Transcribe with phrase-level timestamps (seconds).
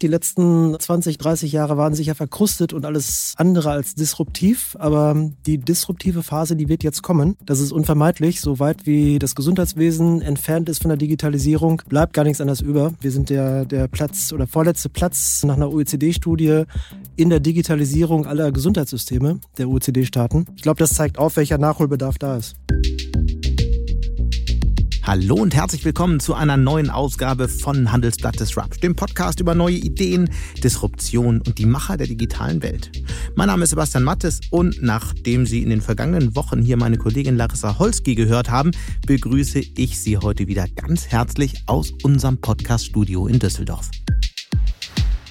[0.00, 4.76] Die letzten 20, 30 Jahre waren sicher verkrustet und alles andere als disruptiv.
[4.78, 7.36] Aber die disruptive Phase, die wird jetzt kommen.
[7.44, 8.40] Das ist unvermeidlich.
[8.40, 12.92] So weit wie das Gesundheitswesen entfernt ist von der Digitalisierung, bleibt gar nichts anderes über.
[13.00, 16.62] Wir sind der, der Platz oder vorletzte Platz nach einer OECD-Studie
[17.16, 20.46] in der Digitalisierung aller Gesundheitssysteme der OECD-Staaten.
[20.54, 22.54] Ich glaube, das zeigt auf, welcher Nachholbedarf da ist.
[25.08, 29.76] Hallo und herzlich willkommen zu einer neuen Ausgabe von Handelsblatt Disrupt, dem Podcast über neue
[29.76, 30.28] Ideen,
[30.62, 32.90] Disruption und die Macher der digitalen Welt.
[33.34, 37.38] Mein Name ist Sebastian Mattes und nachdem Sie in den vergangenen Wochen hier meine Kollegin
[37.38, 38.72] Larissa Holski gehört haben,
[39.06, 43.90] begrüße ich Sie heute wieder ganz herzlich aus unserem Podcast-Studio in Düsseldorf.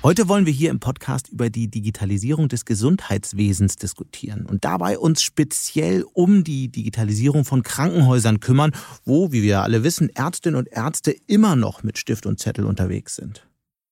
[0.08, 5.22] Heute wollen wir hier im Podcast über die Digitalisierung des Gesundheitswesens diskutieren und dabei uns
[5.22, 8.72] speziell um die Digitalisierung von Krankenhäusern kümmern,
[9.04, 13.18] wo, wie wir alle wissen, Ärztinnen und Ärzte immer noch mit Stift und Zettel unterwegs
[13.18, 13.46] sind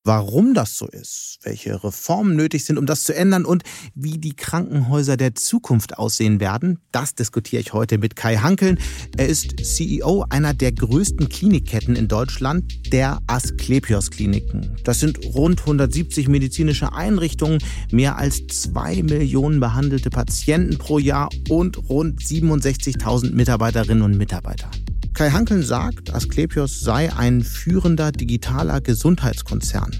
[0.06, 4.34] warum das so ist, welche Reformen nötig sind, um das zu ändern und wie die
[4.34, 8.78] Krankenhäuser der Zukunft aussehen werden, das diskutiere ich heute mit Kai Hankeln.
[9.16, 14.76] Er ist CEO einer der größten Klinikketten in Deutschland, der Asklepios Kliniken.
[14.84, 17.58] Das sind rund 170 medizinische Einrichtungen,
[17.90, 24.70] mehr als zwei Millionen behandelte Patienten pro Jahr und rund 67.000 Mitarbeiterinnen und Mitarbeiter.
[25.16, 29.98] Kai Hankeln sagt, Asklepios sei ein führender digitaler Gesundheitskonzern.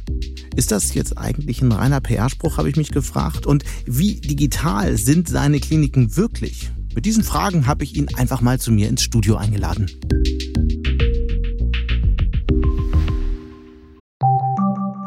[0.55, 3.47] Ist das jetzt eigentlich ein reiner PR-Spruch, habe ich mich gefragt.
[3.47, 6.71] Und wie digital sind seine Kliniken wirklich?
[6.95, 9.87] Mit diesen Fragen habe ich ihn einfach mal zu mir ins Studio eingeladen.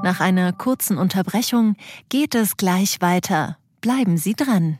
[0.02, 1.76] Nach einer kurzen Unterbrechung
[2.10, 3.60] geht es gleich weiter.
[3.80, 4.80] Bleiben Sie dran.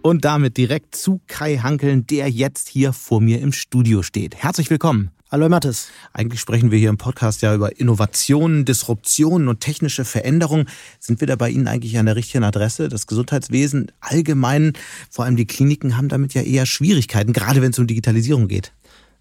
[0.01, 4.35] Und damit direkt zu Kai Hankeln, der jetzt hier vor mir im Studio steht.
[4.35, 5.11] Herzlich willkommen.
[5.29, 5.89] Hallo Mathis.
[6.13, 10.69] Eigentlich sprechen wir hier im Podcast ja über Innovationen, Disruptionen und technische Veränderungen.
[11.01, 12.87] Sind wir da bei Ihnen eigentlich an der richtigen Adresse?
[12.87, 14.71] Das Gesundheitswesen allgemein,
[15.09, 18.71] vor allem die Kliniken, haben damit ja eher Schwierigkeiten, gerade wenn es um Digitalisierung geht.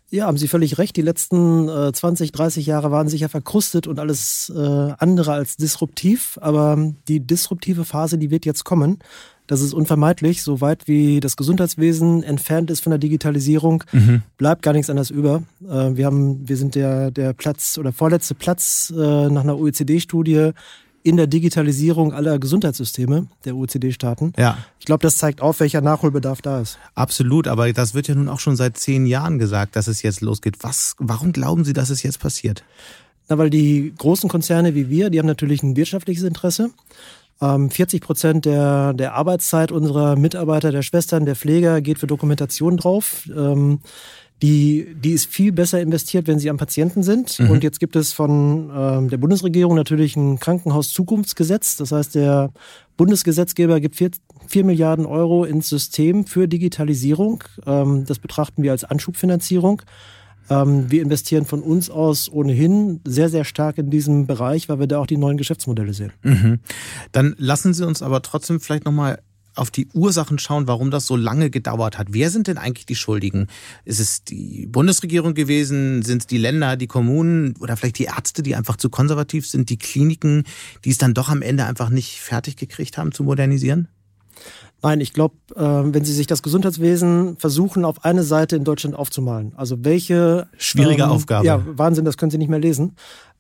[0.09, 0.97] Ja, haben Sie völlig recht.
[0.97, 4.61] Die letzten äh, 20, 30 Jahre waren sicher verkrustet und alles äh,
[4.99, 6.39] andere als disruptiv.
[6.41, 8.99] Aber die disruptive Phase, die wird jetzt kommen.
[9.49, 10.43] Das ist unvermeidlich.
[10.43, 14.22] So weit wie das Gesundheitswesen entfernt ist von der Digitalisierung, mhm.
[14.37, 15.43] bleibt gar nichts anderes über.
[15.62, 20.53] Äh, wir haben, wir sind der, der Platz oder vorletzte Platz äh, nach einer OECD-Studie
[21.06, 24.33] in der Digitalisierung aller Gesundheitssysteme der OECD-Staaten.
[24.37, 24.59] Ja.
[24.81, 26.78] Ich glaube, das zeigt auf, welcher Nachholbedarf da ist.
[26.97, 30.21] Absolut, aber das wird ja nun auch schon seit zehn Jahren gesagt, dass es jetzt
[30.21, 30.56] losgeht.
[30.62, 32.65] Was, warum glauben Sie, dass es jetzt passiert?
[33.28, 36.71] Na, weil die großen Konzerne wie wir, die haben natürlich ein wirtschaftliches Interesse.
[37.38, 42.78] 40 ähm, Prozent der, der Arbeitszeit unserer Mitarbeiter, der Schwestern, der Pfleger geht für Dokumentation
[42.78, 43.28] drauf.
[44.42, 47.38] Die, die ist viel besser investiert, wenn sie am Patienten sind.
[47.38, 47.50] Mhm.
[47.50, 51.76] Und jetzt gibt es von ähm, der Bundesregierung natürlich ein Krankenhauszukunftsgesetz.
[51.76, 52.50] Das heißt, der
[52.98, 54.10] Bundesgesetzgeber gibt vier,
[54.46, 57.44] vier Milliarden Euro ins System für Digitalisierung.
[57.64, 59.80] Ähm, das betrachten wir als Anschubfinanzierung.
[60.48, 64.86] Ähm, wir investieren von uns aus ohnehin sehr, sehr stark in diesem Bereich, weil wir
[64.86, 66.12] da auch die neuen Geschäftsmodelle sehen.
[66.22, 66.60] Mhm.
[67.12, 69.19] Dann lassen Sie uns aber trotzdem vielleicht nochmal
[69.56, 72.09] auf die Ursachen schauen, warum das so lange gedauert hat.
[72.11, 73.49] Wer sind denn eigentlich die Schuldigen?
[73.84, 76.03] Ist es die Bundesregierung gewesen?
[76.03, 79.71] Sind es die Länder, die Kommunen oder vielleicht die Ärzte, die einfach zu konservativ sind?
[79.71, 80.44] Die Kliniken,
[80.84, 83.89] die es dann doch am Ende einfach nicht fertig gekriegt haben zu modernisieren?
[84.83, 88.94] Nein, ich glaube, äh, wenn Sie sich das Gesundheitswesen versuchen, auf eine Seite in Deutschland
[88.94, 91.47] aufzumalen, also welche schwierige ähm, Aufgabe.
[91.47, 92.94] Ja, Wahnsinn, das können Sie nicht mehr lesen.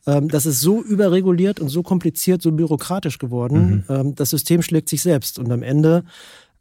[0.06, 3.84] Ähm, das ist so überreguliert und so kompliziert, so bürokratisch geworden.
[3.88, 3.94] Mhm.
[3.94, 6.04] Ähm, das System schlägt sich selbst und am Ende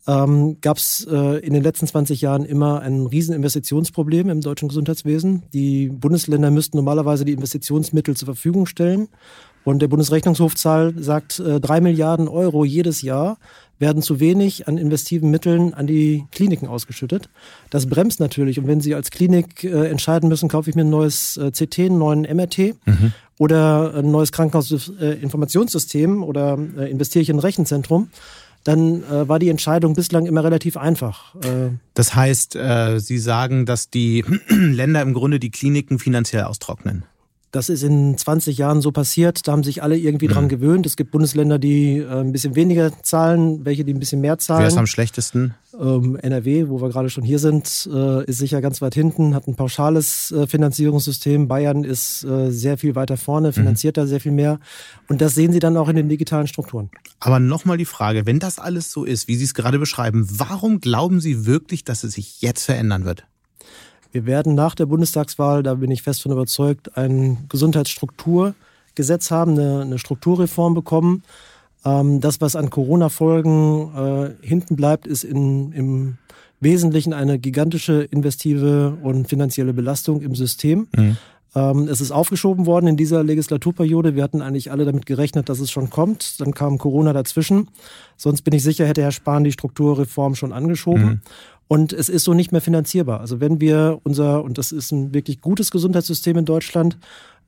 [0.07, 5.43] ähm, gab es äh, in den letzten 20 Jahren immer ein Rieseninvestitionsproblem im deutschen Gesundheitswesen.
[5.53, 9.07] Die Bundesländer müssten normalerweise die Investitionsmittel zur Verfügung stellen.
[9.63, 13.37] Und der Bundesrechnungshof sagt, äh, drei Milliarden Euro jedes Jahr
[13.79, 17.29] werden zu wenig an investiven Mitteln an die Kliniken ausgeschüttet.
[17.71, 18.59] Das bremst natürlich.
[18.59, 21.79] Und wenn Sie als Klinik äh, entscheiden müssen, kaufe ich mir ein neues äh, CT,
[21.79, 23.13] einen neuen MRT mhm.
[23.37, 28.09] Oder ein neues Krankenhausinformationssystem äh, oder äh, investiere ich in ein Rechenzentrum,
[28.63, 31.35] dann äh, war die Entscheidung bislang immer relativ einfach.
[31.35, 37.05] Äh, das heißt, äh, Sie sagen, dass die Länder im Grunde die Kliniken finanziell austrocknen.
[37.55, 39.47] Das ist in 20 Jahren so passiert.
[39.47, 40.33] Da haben sich alle irgendwie mhm.
[40.33, 40.85] dran gewöhnt.
[40.85, 44.59] Es gibt Bundesländer, die äh, ein bisschen weniger zahlen, welche, die ein bisschen mehr zahlen.
[44.59, 45.53] Wer ist am schlechtesten?
[45.79, 49.47] Ähm, NRW, wo wir gerade schon hier sind, äh, ist sicher ganz weit hinten, hat
[49.47, 51.47] ein pauschales äh, Finanzierungssystem.
[51.47, 53.53] Bayern ist sehr viel weiter vorne, mhm.
[53.53, 54.01] finanziert mhm.
[54.01, 54.59] da sehr viel mehr.
[55.07, 56.89] Und das sehen Sie dann auch in den digitalen Strukturen.
[57.21, 60.81] Aber nochmal die Frage, wenn das alles so ist, wie Sie es gerade beschreiben, warum
[60.81, 63.25] glauben Sie wirklich, dass es sich jetzt verändern wird?
[64.15, 69.81] Wir werden nach der Bundestagswahl, da bin ich fest von überzeugt, ein Gesundheitsstrukturgesetz haben, eine,
[69.81, 71.23] eine Strukturreform bekommen.
[71.83, 76.17] Ähm, das, was an Corona-Folgen äh, hinten bleibt, ist in, im
[76.61, 80.87] Wesentlichen eine gigantische investive und finanzielle Belastung im System.
[80.95, 81.17] Mhm.
[81.53, 84.15] Ähm, es ist aufgeschoben worden in dieser Legislaturperiode.
[84.15, 86.39] Wir hatten eigentlich alle damit gerechnet, dass es schon kommt.
[86.41, 87.69] Dann kam Corona dazwischen.
[88.17, 91.05] Sonst bin ich sicher, hätte Herr Spahn die Strukturreform schon angeschoben.
[91.05, 91.21] Mhm.
[91.67, 93.21] Und es ist so nicht mehr finanzierbar.
[93.21, 96.97] Also wenn wir unser, und das ist ein wirklich gutes Gesundheitssystem in Deutschland,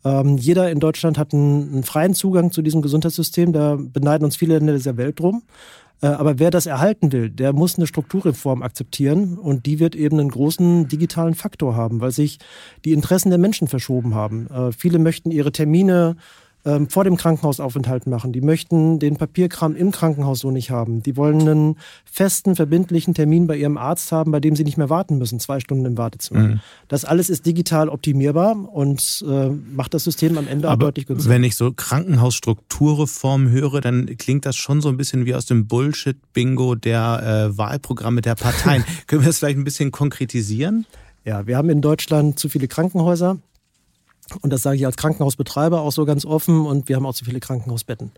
[0.04, 4.36] ähm, jeder in Deutschland hat einen, einen, freien Zugang zu diesem Gesundheitssystem, da beneiden uns
[4.36, 5.44] viele Länder dieser Welt drum.
[6.02, 10.20] Äh, aber wer das erhalten will, der muss eine Strukturreform akzeptieren und die wird eben
[10.20, 12.40] einen großen digitalen Faktor haben, weil sich
[12.86, 14.48] die Interessen der Menschen verschoben haben.
[14.48, 16.18] Äh, viele möchten ihre Termine
[16.68, 18.34] ähm, vor dem Krankenhausaufenthalt machen.
[18.34, 21.02] Die möchten den Papierkram im Krankenhaus so nicht haben.
[21.02, 24.90] Die wollen einen festen, verbindlichen Termin bei ihrem Arzt haben, bei dem sie nicht mehr
[24.90, 26.40] warten müssen, zwei Stunden im Wartezimmer.
[26.42, 26.60] Mhm.
[26.90, 31.08] Das alles ist digital optimierbar und äh, macht das System am Ende Aber auch deutlich
[31.08, 31.34] günstiger.
[31.34, 35.68] Wenn ich so Krankenhausstrukturreform höre, dann klingt das schon so ein bisschen wie aus dem
[35.68, 38.84] Bullshit-Bingo der äh, Wahlprogramme der Parteien.
[39.08, 40.86] Können wir das vielleicht ein bisschen konkretisieren?
[41.24, 43.38] Ja, wir haben in Deutschland zu viele Krankenhäuser.
[44.42, 47.26] Und das sage ich als Krankenhausbetreiber auch so ganz offen und wir haben auch zu
[47.26, 48.12] viele Krankenhausbetten.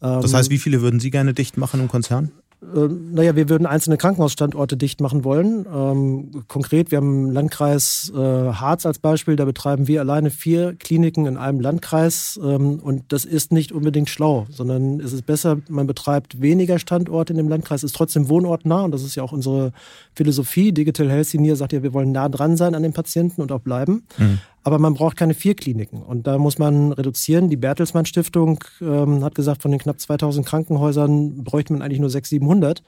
[0.00, 2.32] Das heißt, ähm, wie viele würden Sie gerne dicht machen im Konzern?
[2.62, 5.66] Äh, naja, wir würden einzelne Krankenhausstandorte dicht machen wollen.
[5.72, 11.26] Ähm, konkret, wir haben Landkreis äh, Harz als Beispiel, da betreiben wir alleine vier Kliniken
[11.26, 15.86] in einem Landkreis ähm, und das ist nicht unbedingt schlau, sondern es ist besser, man
[15.86, 19.72] betreibt weniger Standorte in dem Landkreis, ist trotzdem wohnortnah und das ist ja auch unsere
[20.14, 20.72] Philosophie.
[20.72, 23.60] Digital Health Senior sagt ja, wir wollen nah dran sein an den Patienten und auch
[23.60, 24.04] bleiben.
[24.18, 24.38] Mhm.
[24.64, 26.02] Aber man braucht keine vier Kliniken.
[26.02, 27.50] Und da muss man reduzieren.
[27.50, 32.10] Die Bertelsmann Stiftung ähm, hat gesagt, von den knapp 2000 Krankenhäusern bräuchte man eigentlich nur
[32.10, 32.82] 600, 700.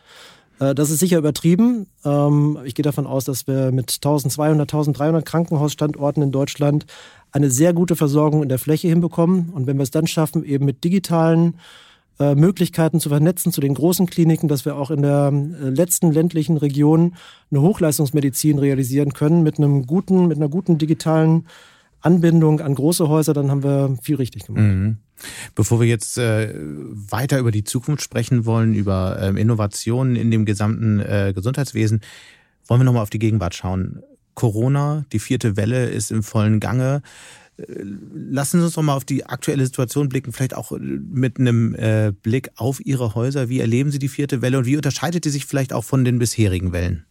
[0.60, 1.86] Äh, das ist sicher übertrieben.
[2.04, 6.86] Ähm, ich gehe davon aus, dass wir mit 1200, 1300 Krankenhausstandorten in Deutschland
[7.32, 9.50] eine sehr gute Versorgung in der Fläche hinbekommen.
[9.50, 11.58] Und wenn wir es dann schaffen, eben mit digitalen
[12.20, 16.12] äh, Möglichkeiten zu vernetzen zu den großen Kliniken, dass wir auch in der äh, letzten
[16.12, 17.14] ländlichen Region
[17.50, 21.46] eine Hochleistungsmedizin realisieren können mit einem guten, mit einer guten digitalen
[22.00, 24.62] Anbindung an große Häuser, dann haben wir viel richtig gemacht.
[24.62, 24.98] Mhm.
[25.54, 30.44] Bevor wir jetzt äh, weiter über die Zukunft sprechen wollen, über ähm, Innovationen in dem
[30.44, 32.02] gesamten äh, Gesundheitswesen,
[32.66, 34.02] wollen wir nochmal auf die Gegenwart schauen.
[34.34, 37.02] Corona, die vierte Welle ist im vollen Gange.
[37.56, 42.12] Lassen Sie uns doch mal auf die aktuelle Situation blicken, vielleicht auch mit einem äh,
[42.12, 43.48] Blick auf Ihre Häuser.
[43.48, 46.18] Wie erleben Sie die vierte Welle und wie unterscheidet die sich vielleicht auch von den
[46.18, 47.04] bisherigen Wellen?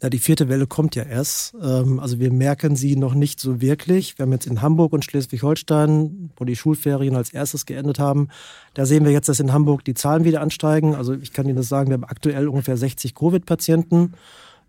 [0.00, 1.56] Ja, die vierte Welle kommt ja erst.
[1.60, 4.16] Ähm, also wir merken sie noch nicht so wirklich.
[4.16, 8.28] Wir haben jetzt in Hamburg und Schleswig-Holstein, wo die Schulferien als erstes geendet haben,
[8.74, 10.94] da sehen wir jetzt, dass in Hamburg die Zahlen wieder ansteigen.
[10.94, 14.12] Also ich kann Ihnen das sagen, wir haben aktuell ungefähr 60 Covid-Patienten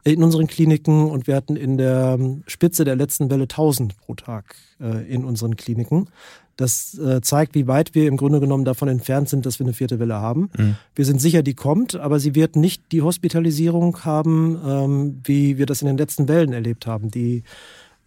[0.03, 2.17] in unseren Kliniken und wir hatten in der
[2.47, 6.09] Spitze der letzten Welle 1000 pro Tag äh, in unseren Kliniken.
[6.55, 9.73] Das äh, zeigt, wie weit wir im Grunde genommen davon entfernt sind, dass wir eine
[9.73, 10.49] vierte Welle haben.
[10.57, 10.75] Mhm.
[10.93, 15.65] Wir sind sicher, die kommt, aber sie wird nicht die Hospitalisierung haben, ähm, wie wir
[15.65, 17.11] das in den letzten Wellen erlebt haben.
[17.11, 17.43] Die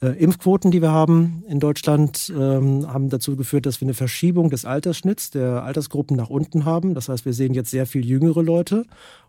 [0.03, 4.51] äh, Impfquoten, die wir haben in Deutschland, ähm, haben dazu geführt, dass wir eine Verschiebung
[4.51, 6.95] des Altersschnitts der Altersgruppen nach unten haben.
[6.95, 8.85] Das heißt, wir sehen jetzt sehr viel jüngere Leute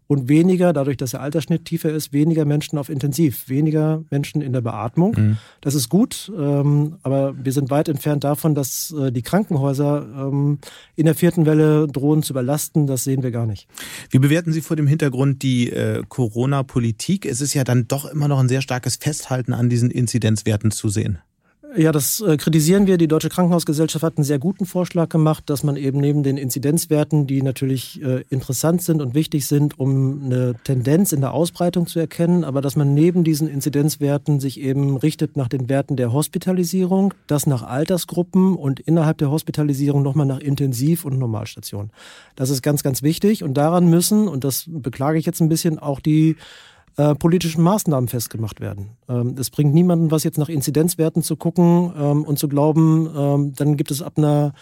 [0.07, 4.53] und weniger, dadurch, dass der Altersschnitt tiefer ist, weniger Menschen auf Intensiv, weniger Menschen in
[4.53, 5.15] der Beatmung.
[5.17, 5.37] Mhm.
[5.61, 10.59] Das ist gut, ähm, aber wir sind weit entfernt davon, dass äh, die Krankenhäuser ähm,
[10.95, 12.87] in der vierten Welle drohen zu überlasten.
[12.87, 13.67] Das sehen wir gar nicht.
[14.09, 17.25] Wie bewerten Sie vor dem Hintergrund die äh, Corona-Politik?
[17.25, 20.89] Es ist ja dann doch immer noch ein sehr starkes Festhalten an diesen Inzidenzwerten zu
[20.89, 21.19] sehen.
[21.75, 22.99] Ja, das äh, kritisieren wir.
[22.99, 27.25] Die Deutsche Krankenhausgesellschaft hat einen sehr guten Vorschlag gemacht, dass man eben neben den Inzidenzwerten,
[27.25, 31.99] die natürlich äh, interessant sind und wichtig sind, um eine Tendenz in der Ausbreitung zu
[31.99, 37.15] erkennen, aber dass man neben diesen Inzidenzwerten sich eben richtet nach den Werten der Hospitalisierung,
[37.25, 41.89] das nach Altersgruppen und innerhalb der Hospitalisierung nochmal nach Intensiv- und Normalstation.
[42.35, 45.79] Das ist ganz, ganz wichtig und daran müssen, und das beklage ich jetzt ein bisschen,
[45.79, 46.35] auch die
[46.97, 48.91] äh, politischen Maßnahmen festgemacht werden.
[49.09, 53.53] Ähm, es bringt niemanden was jetzt nach Inzidenzwerten zu gucken ähm, und zu glauben, ähm,
[53.55, 54.53] dann gibt es ab einer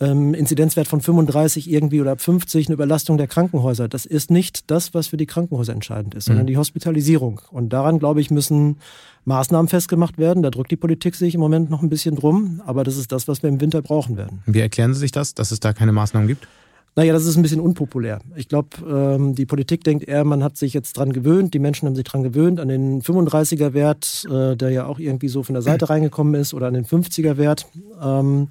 [0.00, 3.88] ähm, Inzidenzwert von 35 irgendwie oder ab 50 eine Überlastung der Krankenhäuser.
[3.88, 6.48] Das ist nicht das, was für die Krankenhäuser entscheidend ist, sondern mhm.
[6.48, 7.40] die Hospitalisierung.
[7.50, 8.76] Und daran, glaube ich, müssen
[9.24, 10.42] Maßnahmen festgemacht werden.
[10.42, 13.28] Da drückt die Politik sich im Moment noch ein bisschen drum, aber das ist das,
[13.28, 14.42] was wir im Winter brauchen werden.
[14.46, 16.46] Wie erklären Sie sich das, dass es da keine Maßnahmen gibt?
[16.98, 18.18] Naja, das ist ein bisschen unpopulär.
[18.34, 21.86] Ich glaube, ähm, die Politik denkt eher, man hat sich jetzt dran gewöhnt, die Menschen
[21.86, 25.62] haben sich dran gewöhnt, an den 35er-Wert, äh, der ja auch irgendwie so von der
[25.62, 27.68] Seite reingekommen ist, oder an den 50er-Wert.
[28.02, 28.48] Ähm,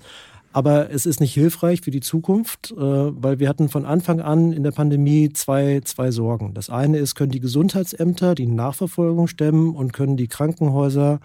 [0.54, 4.54] aber es ist nicht hilfreich für die Zukunft, äh, weil wir hatten von Anfang an
[4.54, 6.54] in der Pandemie zwei, zwei Sorgen.
[6.54, 11.20] Das eine ist, können die Gesundheitsämter die Nachverfolgung stemmen und können die Krankenhäuser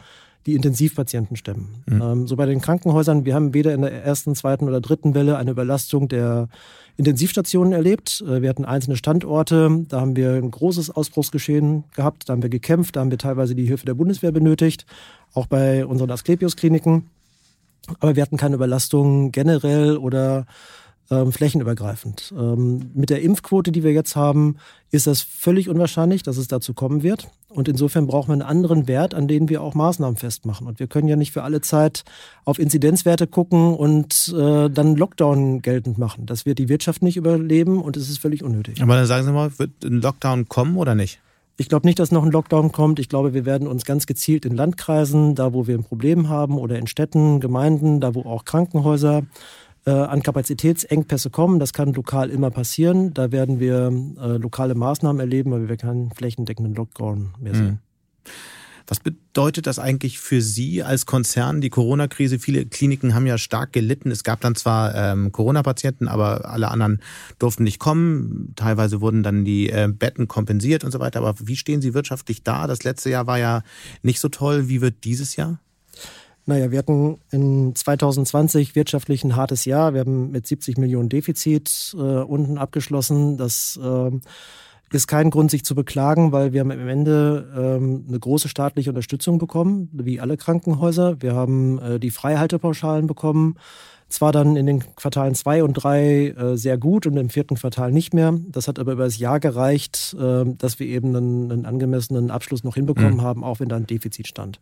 [0.47, 1.83] die Intensivpatienten stemmen.
[1.87, 2.03] Mhm.
[2.03, 5.37] Ähm, so bei den Krankenhäusern, wir haben weder in der ersten, zweiten oder dritten Welle
[5.37, 6.49] eine Überlastung der
[6.97, 8.23] Intensivstationen erlebt.
[8.27, 12.51] Äh, wir hatten einzelne Standorte, da haben wir ein großes Ausbruchsgeschehen gehabt, da haben wir
[12.51, 14.87] gekämpft, da haben wir teilweise die Hilfe der Bundeswehr benötigt,
[15.35, 17.11] auch bei unseren Asklepios-Kliniken.
[18.01, 20.47] Aber wir hatten keine Überlastung generell oder
[21.11, 22.33] ähm, flächenübergreifend.
[22.37, 24.57] Ähm, mit der Impfquote, die wir jetzt haben,
[24.91, 27.29] ist das völlig unwahrscheinlich, dass es dazu kommen wird.
[27.53, 30.67] Und insofern brauchen wir einen anderen Wert, an dem wir auch Maßnahmen festmachen.
[30.67, 32.05] Und wir können ja nicht für alle Zeit
[32.45, 36.27] auf Inzidenzwerte gucken und äh, dann Lockdown geltend machen.
[36.27, 38.83] Das wird die Wirtschaft nicht überleben und es ist völlig unnötig.
[38.83, 41.21] Aber dann sagen Sie mal, wird ein Lockdown kommen oder nicht?
[41.59, 42.99] Ich glaube nicht, dass noch ein Lockdown kommt.
[42.99, 46.59] Ich glaube, wir werden uns ganz gezielt in Landkreisen, da wo wir ein Problem haben,
[46.59, 49.23] oder in Städten, Gemeinden, da wo auch Krankenhäuser
[49.91, 51.59] an Kapazitätsengpässe kommen.
[51.59, 53.15] Das kann lokal immer passieren.
[53.15, 57.67] Da werden wir äh, lokale Maßnahmen erleben, aber wir keinen flächendeckenden Lockdown mehr sehen.
[57.67, 57.79] Mhm.
[58.87, 62.39] Was bedeutet das eigentlich für Sie als Konzern, die Corona-Krise?
[62.39, 64.11] Viele Kliniken haben ja stark gelitten.
[64.11, 67.01] Es gab dann zwar ähm, Corona-Patienten, aber alle anderen
[67.39, 68.53] durften nicht kommen.
[68.57, 71.21] Teilweise wurden dann die äh, Betten kompensiert und so weiter.
[71.21, 72.67] Aber wie stehen Sie wirtschaftlich da?
[72.67, 73.63] Das letzte Jahr war ja
[74.03, 74.69] nicht so toll.
[74.69, 75.59] Wie wird dieses Jahr?
[76.45, 79.95] Naja, wir hatten in 2020 wirtschaftlich ein hartes Jahr.
[79.95, 83.37] Wir haben mit 70 Millionen Defizit äh, unten abgeschlossen.
[83.37, 84.11] Das äh,
[84.91, 88.91] ist kein Grund, sich zu beklagen, weil wir haben am Ende ähm, eine große staatliche
[88.91, 91.23] Unterstützung bekommen, wie alle Krankenhäuser.
[91.23, 93.57] Wir haben äh, die Freihaltepauschalen bekommen.
[94.09, 97.93] Zwar dann in den Quartalen zwei und drei äh, sehr gut und im vierten Quartal
[97.93, 98.39] nicht mehr.
[98.49, 102.63] Das hat aber über das Jahr gereicht, äh, dass wir eben einen, einen angemessenen Abschluss
[102.63, 103.23] noch hinbekommen mhm.
[103.23, 104.61] haben, auch wenn da ein Defizit stand.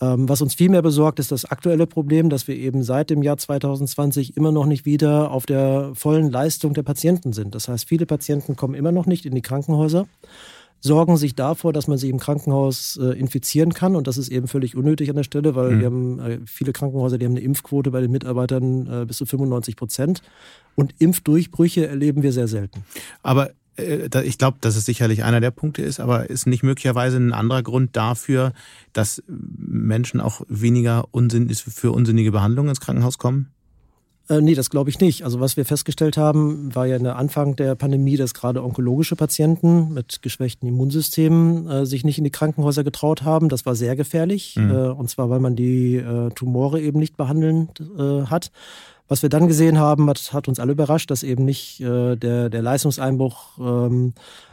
[0.00, 3.22] Ähm, was uns viel mehr besorgt, ist das aktuelle Problem, dass wir eben seit dem
[3.22, 7.54] Jahr 2020 immer noch nicht wieder auf der vollen Leistung der Patienten sind.
[7.54, 10.06] Das heißt, viele Patienten kommen immer noch nicht in die Krankenhäuser,
[10.80, 13.96] sorgen sich davor, dass man sie im Krankenhaus äh, infizieren kann.
[13.96, 15.80] Und das ist eben völlig unnötig an der Stelle, weil mhm.
[15.80, 19.26] wir haben äh, viele Krankenhäuser, die haben eine Impfquote bei den Mitarbeitern äh, bis zu
[19.26, 20.22] 95 Prozent.
[20.76, 22.84] Und Impfdurchbrüche erleben wir sehr selten.
[23.24, 27.32] Aber ich glaube, dass es sicherlich einer der Punkte ist, aber ist nicht möglicherweise ein
[27.32, 28.52] anderer Grund dafür,
[28.92, 33.52] dass Menschen auch weniger Unsinn für unsinnige Behandlungen ins Krankenhaus kommen?
[34.28, 35.24] Äh, nee, das glaube ich nicht.
[35.24, 39.16] Also was wir festgestellt haben, war ja in der Anfang der Pandemie, dass gerade onkologische
[39.16, 43.48] Patienten mit geschwächten Immunsystemen äh, sich nicht in die Krankenhäuser getraut haben.
[43.48, 44.56] Das war sehr gefährlich.
[44.56, 44.70] Mhm.
[44.70, 48.50] Äh, und zwar, weil man die äh, Tumore eben nicht behandeln äh, hat.
[49.08, 52.50] Was wir dann gesehen haben, hat, hat uns alle überrascht, dass eben nicht äh, der,
[52.50, 54.12] der Leistungseinbruch ähm,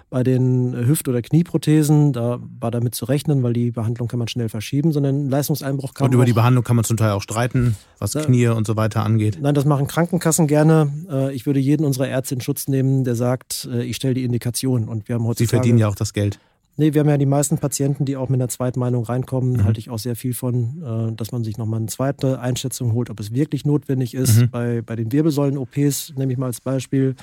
[0.09, 4.27] bei den Hüft- oder Knieprothesen, da war damit zu rechnen, weil die Behandlung kann man
[4.27, 7.75] schnell verschieben, sondern Leistungseinbruch kann Und über die Behandlung kann man zum Teil auch streiten,
[7.99, 9.39] was da, Knie und so weiter angeht.
[9.41, 10.89] Nein, das machen Krankenkassen gerne.
[11.11, 14.23] Äh, ich würde jeden unserer Ärzte in Schutz nehmen, der sagt, äh, ich stelle die
[14.23, 14.87] Indikation.
[14.87, 16.39] Und wir haben heutzutage, Sie verdienen ja auch das Geld.
[16.77, 19.63] Nee, wir haben ja die meisten Patienten, die auch mit einer Zweitmeinung reinkommen, mhm.
[19.63, 23.09] halte ich auch sehr viel von, äh, dass man sich nochmal eine zweite Einschätzung holt,
[23.09, 24.37] ob es wirklich notwendig ist.
[24.37, 24.49] Mhm.
[24.49, 27.15] Bei, bei den Wirbelsäulen-OPs, nehme ich mal als Beispiel,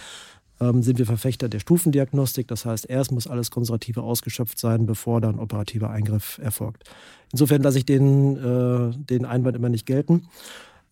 [0.60, 2.48] ähm, sind wir Verfechter der Stufendiagnostik.
[2.48, 6.84] Das heißt, erst muss alles Konservative ausgeschöpft sein, bevor dann operativer Eingriff erfolgt.
[7.32, 10.28] Insofern lasse ich den, äh, den Einwand immer nicht gelten.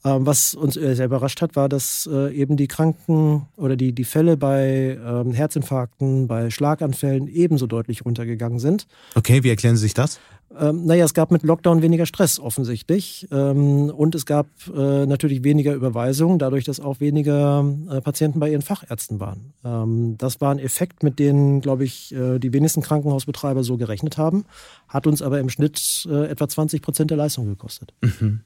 [0.05, 4.05] Ähm, was uns sehr überrascht hat, war, dass äh, eben die Kranken oder die, die
[4.05, 8.87] Fälle bei ähm, Herzinfarkten, bei Schlaganfällen ebenso deutlich runtergegangen sind.
[9.15, 10.19] Okay, wie erklären Sie sich das?
[10.59, 13.29] Ähm, naja, es gab mit Lockdown weniger Stress offensichtlich.
[13.31, 18.51] Ähm, und es gab äh, natürlich weniger Überweisungen, dadurch, dass auch weniger äh, Patienten bei
[18.51, 19.53] ihren Fachärzten waren.
[19.65, 24.19] Ähm, das war ein Effekt, mit dem, glaube ich, äh, die wenigsten Krankenhausbetreiber so gerechnet
[24.19, 24.45] haben,
[24.89, 27.95] hat uns aber im Schnitt äh, etwa 20 Prozent der Leistung gekostet.
[28.01, 28.41] Mhm.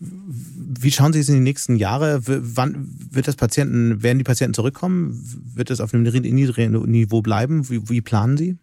[0.00, 2.20] Wie schauen Sie es in die nächsten Jahre?
[2.24, 5.24] Wann wird das Patienten, werden die Patienten zurückkommen?
[5.54, 7.68] Wird das auf einem niedrigen Niveau bleiben?
[7.68, 8.56] Wie, wie planen Sie?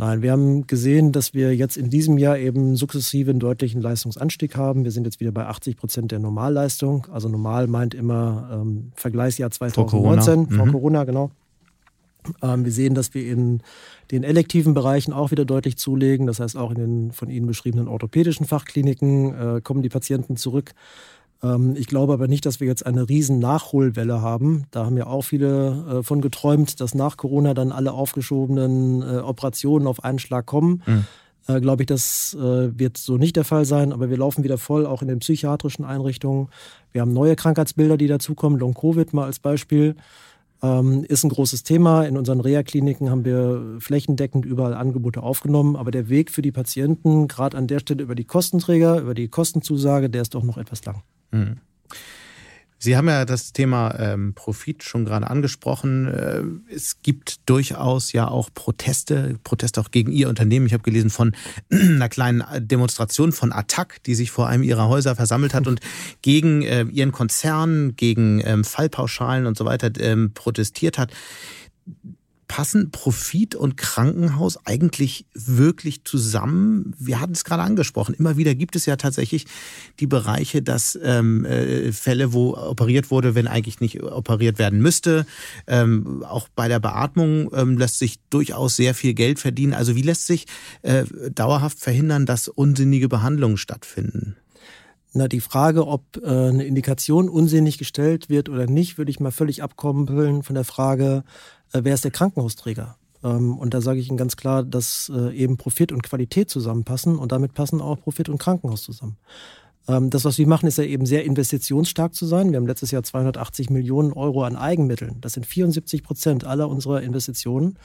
[0.00, 4.56] Nein, wir haben gesehen, dass wir jetzt in diesem Jahr eben sukzessive einen deutlichen Leistungsanstieg
[4.56, 4.84] haben.
[4.84, 7.06] Wir sind jetzt wieder bei 80 Prozent der Normalleistung.
[7.12, 10.72] Also normal meint immer ähm, Vergleichsjahr 2019, vor Corona, vor mhm.
[10.72, 11.30] Corona genau.
[12.42, 13.62] Ähm, wir sehen, dass wir in
[14.10, 16.26] den elektiven Bereichen auch wieder deutlich zulegen.
[16.26, 20.72] Das heißt, auch in den von Ihnen beschriebenen orthopädischen Fachkliniken äh, kommen die Patienten zurück.
[21.42, 24.64] Ähm, ich glaube aber nicht, dass wir jetzt eine riesen Nachholwelle haben.
[24.70, 29.18] Da haben ja auch viele äh, von geträumt, dass nach Corona dann alle aufgeschobenen äh,
[29.18, 30.82] Operationen auf einen Schlag kommen.
[30.86, 31.04] Mhm.
[31.46, 34.58] Äh, glaube ich, das äh, wird so nicht der Fall sein, aber wir laufen wieder
[34.58, 36.48] voll, auch in den psychiatrischen Einrichtungen.
[36.92, 38.58] Wir haben neue Krankheitsbilder, die dazukommen.
[38.58, 39.96] Long-Covid mal als Beispiel.
[40.62, 42.04] Ähm, ist ein großes Thema.
[42.04, 45.76] In unseren Reha-Kliniken haben wir flächendeckend überall Angebote aufgenommen.
[45.76, 49.28] Aber der Weg für die Patienten, gerade an der Stelle über die Kostenträger, über die
[49.28, 51.02] Kostenzusage, der ist doch noch etwas lang.
[51.30, 51.56] Mhm.
[52.82, 56.06] Sie haben ja das Thema ähm, Profit schon gerade angesprochen.
[56.08, 60.64] Äh, es gibt durchaus ja auch Proteste, Proteste auch gegen Ihr Unternehmen.
[60.64, 61.36] Ich habe gelesen von
[61.70, 65.80] einer kleinen Demonstration von Attac, die sich vor einem Ihrer Häuser versammelt hat und
[66.22, 71.12] gegen äh, Ihren Konzern, gegen ähm, Fallpauschalen und so weiter ähm, protestiert hat
[72.50, 76.96] passen Profit und Krankenhaus eigentlich wirklich zusammen?
[76.98, 78.12] Wir hatten es gerade angesprochen.
[78.12, 79.46] Immer wieder gibt es ja tatsächlich
[80.00, 85.26] die Bereiche, dass ähm, äh, Fälle, wo operiert wurde, wenn eigentlich nicht operiert werden müsste.
[85.68, 89.72] Ähm, auch bei der Beatmung ähm, lässt sich durchaus sehr viel Geld verdienen.
[89.72, 90.46] Also wie lässt sich
[90.82, 94.34] äh, dauerhaft verhindern, dass unsinnige Behandlungen stattfinden?
[95.12, 99.32] Na, die Frage, ob äh, eine Indikation unsinnig gestellt wird oder nicht, würde ich mal
[99.32, 101.24] völlig abkoppeln von der Frage,
[101.72, 102.96] äh, wer ist der Krankenhausträger?
[103.22, 107.18] Ähm, und da sage ich Ihnen ganz klar, dass äh, eben Profit und Qualität zusammenpassen
[107.18, 109.16] und damit passen auch Profit und Krankenhaus zusammen.
[109.88, 112.50] Ähm, das, was wir machen, ist ja eben sehr investitionsstark zu sein.
[112.50, 115.20] Wir haben letztes Jahr 280 Millionen Euro an Eigenmitteln.
[115.20, 117.78] Das sind 74 Prozent aller unserer Investitionen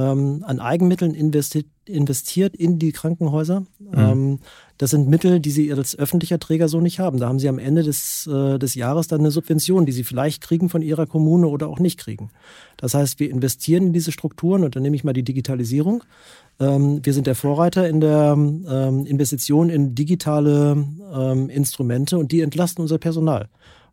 [0.00, 3.60] ähm, an Eigenmitteln investi investiert in die Krankenhäuser.
[3.60, 3.88] Mhm.
[3.96, 4.38] Ähm,
[4.78, 7.18] das sind Mittel, die sie als öffentlicher Träger so nicht haben.
[7.18, 10.40] Da haben sie am Ende des, äh, des Jahres dann eine Subvention, die sie vielleicht
[10.40, 12.30] kriegen von ihrer Kommune oder auch nicht kriegen.
[12.76, 16.04] Das heißt, wir investieren in diese Strukturen und dann nehme ich mal die Digitalisierung.
[16.60, 22.40] Ähm, wir sind der Vorreiter in der ähm, Investition in digitale ähm, Instrumente und die
[22.40, 23.48] entlasten unser Personal.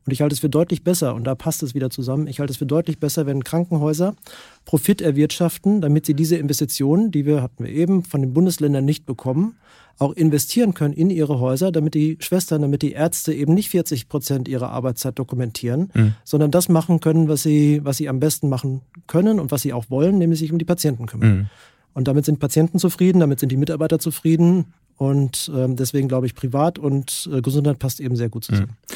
[0.07, 2.51] Und ich halte es für deutlich besser, und da passt es wieder zusammen, ich halte
[2.51, 4.15] es für deutlich besser, wenn Krankenhäuser
[4.63, 9.05] Profit erwirtschaften, damit sie diese Investitionen, die wir, hatten wir eben, von den Bundesländern nicht
[9.05, 9.57] bekommen,
[9.99, 14.07] auch investieren können in ihre Häuser, damit die Schwestern, damit die Ärzte eben nicht 40
[14.07, 16.13] Prozent ihrer Arbeitszeit dokumentieren, mhm.
[16.23, 19.73] sondern das machen können, was sie, was sie am besten machen können und was sie
[19.73, 21.37] auch wollen, nämlich sich um die Patienten kümmern.
[21.37, 21.45] Mhm.
[21.93, 24.73] Und damit sind Patienten zufrieden, damit sind die Mitarbeiter zufrieden.
[24.95, 28.77] Und ähm, deswegen glaube ich, privat und äh, Gesundheit passt eben sehr gut zusammen.
[28.89, 28.95] Mhm.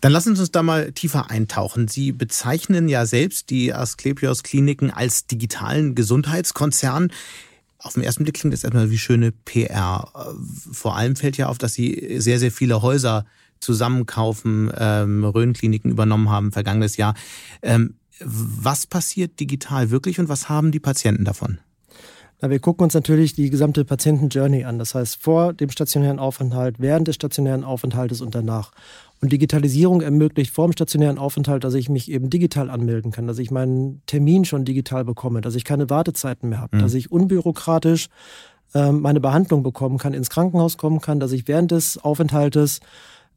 [0.00, 1.88] Dann lassen Sie uns da mal tiefer eintauchen.
[1.88, 7.12] Sie bezeichnen ja selbst die Asklepios Kliniken als digitalen Gesundheitskonzern.
[7.78, 10.08] Auf den ersten Blick klingt das erstmal wie schöne PR.
[10.72, 13.26] Vor allem fällt ja auf, dass Sie sehr, sehr viele Häuser
[13.60, 17.14] zusammenkaufen, ähm, Rhön-Kliniken übernommen haben vergangenes Jahr.
[17.62, 21.58] Ähm, was passiert digital wirklich und was haben die Patienten davon?
[22.42, 24.78] Na, wir gucken uns natürlich die gesamte Patienten-Journey an.
[24.78, 28.72] Das heißt, vor dem stationären Aufenthalt, während des stationären Aufenthaltes und danach.
[29.22, 33.38] Und Digitalisierung ermöglicht vor dem stationären Aufenthalt, dass ich mich eben digital anmelden kann, dass
[33.38, 36.80] ich meinen Termin schon digital bekomme, dass ich keine Wartezeiten mehr habe, mhm.
[36.80, 38.08] dass ich unbürokratisch
[38.74, 42.80] ähm, meine Behandlung bekommen kann, ins Krankenhaus kommen kann, dass ich während des Aufenthaltes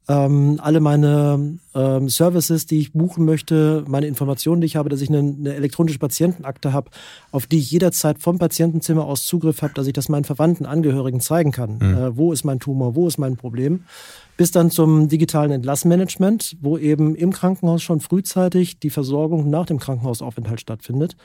[0.08, 5.00] ähm, alle meine ähm, Services, die ich buchen möchte, meine Informationen, die ich habe, dass
[5.00, 6.90] ich eine, eine elektronische Patientenakte habe,
[7.30, 11.20] auf die ich jederzeit vom Patientenzimmer aus Zugriff habe, dass ich das meinen Verwandten, Angehörigen
[11.20, 11.78] zeigen kann.
[11.78, 11.94] Mhm.
[11.94, 13.84] Äh, wo ist mein Tumor, wo ist mein Problem?
[14.36, 19.78] bis dann zum digitalen Entlassmanagement, wo eben im Krankenhaus schon frühzeitig die Versorgung nach dem
[19.78, 21.16] Krankenhausaufenthalt stattfindet.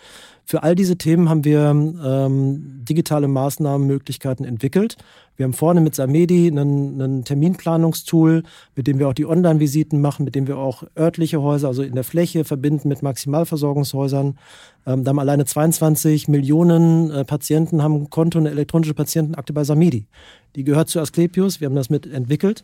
[0.46, 4.98] Für all diese Themen haben wir ähm, digitale Maßnahmenmöglichkeiten entwickelt.
[5.38, 8.44] Wir haben vorne mit Samedi einen, einen Terminplanungstool,
[8.76, 11.95] mit dem wir auch die Online-Visiten machen, mit dem wir auch örtliche Häuser, also in
[11.95, 14.38] der Fläche, verbinden mit Maximalversorgungshäusern.
[14.86, 19.63] Ähm, da haben alleine 22 Millionen äh, Patienten haben ein Konto, eine elektronische Patientenakte bei
[19.63, 20.08] Samedi.
[20.56, 21.62] Die gehört zu Asklepios.
[21.62, 22.63] Wir haben das mit entwickelt.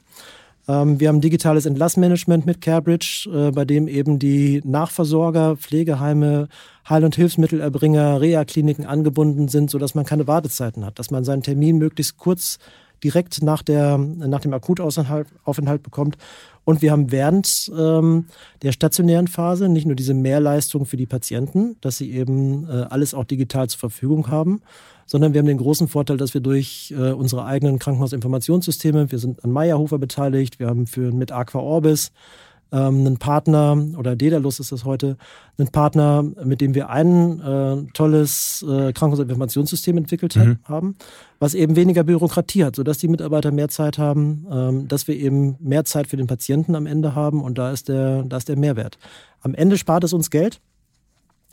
[0.68, 6.48] Ähm, wir haben digitales Entlassmanagement mit CareBridge, äh, bei dem eben die Nachversorger, Pflegeheime,
[6.90, 11.78] Heil- und Hilfsmittelerbringer, Reha-Kliniken angebunden sind, sodass man keine Wartezeiten hat, dass man seinen Termin
[11.78, 12.58] möglichst kurz
[13.06, 16.18] direkt nach, der, nach dem Akutaufenthalt bekommt.
[16.64, 18.26] Und wir haben während ähm,
[18.64, 23.14] der stationären Phase nicht nur diese Mehrleistung für die Patienten, dass sie eben äh, alles
[23.14, 24.62] auch digital zur Verfügung haben,
[25.06, 29.44] sondern wir haben den großen Vorteil, dass wir durch äh, unsere eigenen Krankenhausinformationssysteme, wir sind
[29.44, 32.12] an Meyerhofer beteiligt, wir haben für mit Aqua Orbis
[32.72, 35.18] ähm, einen Partner, oder Dedalus ist das heute,
[35.58, 40.60] einen Partner, mit dem wir ein äh, tolles äh, Krankenhausinformationssystem entwickelt mhm.
[40.66, 40.96] haben,
[41.40, 45.56] was eben weniger Bürokratie hat, sodass die Mitarbeiter mehr Zeit haben, ähm, dass wir eben
[45.60, 48.58] mehr Zeit für den Patienten am Ende haben und da ist der, da ist der
[48.58, 48.98] Mehrwert.
[49.42, 50.60] Am Ende spart es uns Geld.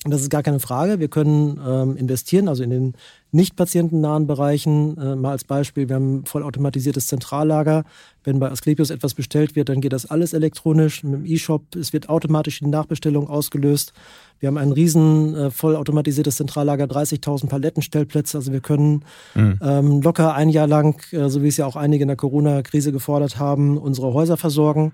[0.05, 0.99] Das ist gar keine Frage.
[0.99, 2.95] Wir können ähm, investieren, also in den
[3.31, 4.99] nicht patientennahen Bereichen.
[4.99, 7.85] Äh, mal als Beispiel, wir haben ein vollautomatisiertes Zentrallager.
[8.25, 11.77] Wenn bei Asklepios etwas bestellt wird, dann geht das alles elektronisch mit dem E-Shop.
[11.77, 13.93] Es wird automatisch die Nachbestellung ausgelöst.
[14.41, 18.39] Wir haben ein riesen äh, vollautomatisiertes Zentrallager, 30.000 Palettenstellplätze.
[18.39, 19.05] Also wir können
[19.37, 19.61] mhm.
[19.63, 22.91] ähm, locker ein Jahr lang, äh, so wie es ja auch einige in der Corona-Krise
[22.91, 24.93] gefordert haben, unsere Häuser versorgen.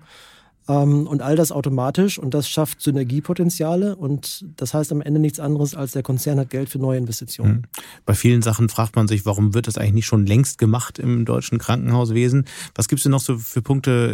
[0.69, 5.39] Ähm, und all das automatisch und das schafft Synergiepotenziale und das heißt am Ende nichts
[5.39, 7.53] anderes, als der Konzern hat Geld für neue Investitionen.
[7.53, 7.61] Mhm.
[8.05, 11.25] Bei vielen Sachen fragt man sich, warum wird das eigentlich nicht schon längst gemacht im
[11.25, 12.45] deutschen Krankenhauswesen?
[12.75, 14.13] Was gibt es denn noch so für Punkte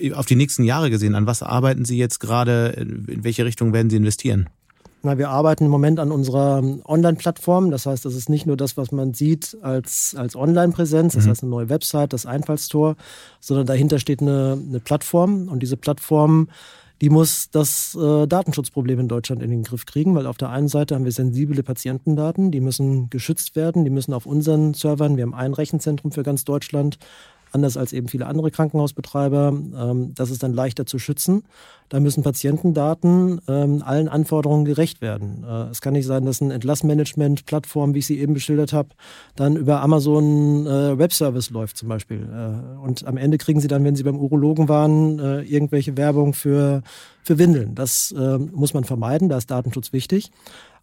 [0.00, 1.16] äh, auf die nächsten Jahre gesehen?
[1.16, 2.68] An was arbeiten Sie jetzt gerade?
[2.68, 4.48] In welche Richtung werden Sie investieren?
[5.04, 7.70] Na, wir arbeiten im Moment an unserer Online-Plattform.
[7.70, 11.30] Das heißt, das ist nicht nur das, was man sieht als, als Online-Präsenz, das mhm.
[11.30, 12.96] heißt eine neue Website, das Einfallstor,
[13.38, 15.48] sondern dahinter steht eine, eine Plattform.
[15.48, 16.48] Und diese Plattform,
[17.02, 20.68] die muss das äh, Datenschutzproblem in Deutschland in den Griff kriegen, weil auf der einen
[20.68, 25.24] Seite haben wir sensible Patientendaten, die müssen geschützt werden, die müssen auf unseren Servern, wir
[25.24, 26.98] haben ein Rechenzentrum für ganz Deutschland,
[27.54, 29.48] anders als eben viele andere Krankenhausbetreiber.
[29.48, 31.44] Ähm, das ist dann leichter zu schützen.
[31.88, 35.44] Da müssen Patientendaten ähm, allen Anforderungen gerecht werden.
[35.46, 38.88] Äh, es kann nicht sein, dass eine Entlassmanagement-Plattform, wie ich sie eben beschildert habe,
[39.36, 42.22] dann über Amazon äh, Webservice läuft zum Beispiel.
[42.22, 46.82] Äh, und am Ende kriegen sie dann, wenn sie beim Urologen waren, irgendwelche Werbung für,
[47.22, 47.74] für Windeln.
[47.74, 50.30] Das äh, muss man vermeiden, da ist Datenschutz wichtig.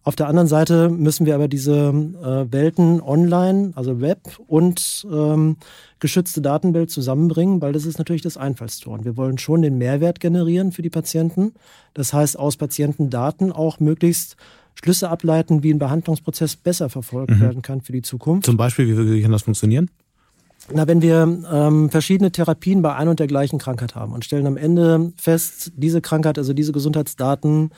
[0.04, 5.56] Auf der anderen Seite müssen wir aber diese äh, Welten online, also Web und ähm,
[6.00, 8.94] geschützte Datenwelt zusammenbringen, weil das ist natürlich das Einfallstor.
[8.94, 11.54] Und wir wollen schon den Mehrwert generieren für die Patienten.
[11.94, 14.36] Das heißt, aus Patientendaten auch möglichst
[14.74, 17.40] Schlüsse ableiten, wie ein Behandlungsprozess besser verfolgt mhm.
[17.40, 18.46] werden kann für die Zukunft.
[18.46, 19.88] Zum Beispiel, wie kann das funktionieren?
[20.72, 24.46] Na, wenn wir ähm, verschiedene Therapien bei ein und der gleichen Krankheit haben und stellen
[24.46, 27.70] am Ende fest, diese Krankheit, also diese Gesundheitsdaten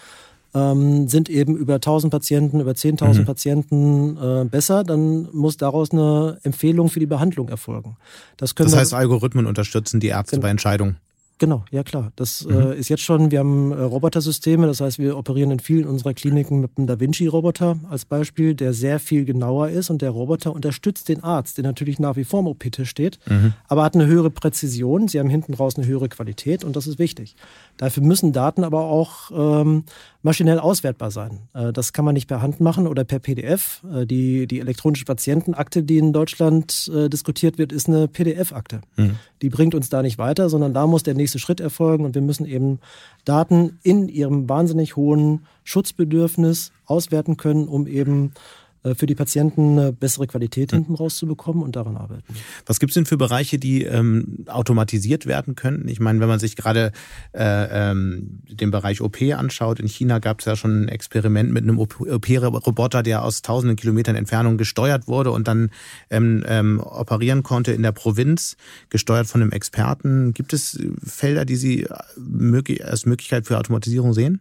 [0.55, 3.25] ähm, sind eben über 1000 Patienten, über 10.000 mhm.
[3.25, 7.97] Patienten äh, besser, dann muss daraus eine Empfehlung für die Behandlung erfolgen.
[8.37, 10.99] Das, können das heißt, Algorithmen unterstützen die Ärzte bei Entscheidungen.
[11.39, 12.13] Genau, ja klar.
[12.15, 12.55] Das mhm.
[12.55, 16.15] äh, ist jetzt schon, wir haben äh, Robotersysteme, das heißt, wir operieren in vielen unserer
[16.15, 20.55] Kliniken mit einem Da Vinci-Roboter als Beispiel, der sehr viel genauer ist und der Roboter
[20.55, 23.53] unterstützt den Arzt, der natürlich nach wie vor im OP-Tisch steht, mhm.
[23.67, 27.01] aber hat eine höhere Präzision, sie haben hinten raus eine höhere Qualität und das ist
[27.01, 27.35] wichtig.
[27.77, 29.85] Dafür müssen Daten aber auch ähm,
[30.23, 31.41] maschinell auswertbar sein.
[31.55, 33.83] Äh, das kann man nicht per Hand machen oder per PDF.
[33.93, 38.81] Äh, die, die elektronische Patientenakte, die in Deutschland äh, diskutiert wird, ist eine PDF-Akte.
[38.97, 39.17] Mhm.
[39.43, 42.23] Die bringt uns da nicht weiter, sondern da muss der nächste Schritt erfolgen und wir
[42.23, 42.79] müssen eben
[43.25, 48.33] Daten in ihrem wahnsinnig hohen Schutzbedürfnis auswerten können, um eben
[48.95, 50.81] für die Patienten eine bessere Qualität hm.
[50.81, 52.35] hinten rauszubekommen und daran arbeiten.
[52.67, 55.89] Was gibt es denn für Bereiche, die ähm, automatisiert werden könnten?
[55.89, 56.93] Ich meine, wenn man sich gerade
[57.33, 61.63] äh, ähm, den Bereich OP anschaut, in China gab es ja schon ein Experiment mit
[61.63, 65.71] einem OP-Roboter, der aus tausenden Kilometern Entfernung gesteuert wurde und dann
[66.11, 68.57] ähm, ähm, operieren konnte in der Provinz,
[68.91, 70.35] gesteuert von einem Experten.
[70.35, 74.41] Gibt es Felder, die Sie möglich, als Möglichkeit für Automatisierung sehen?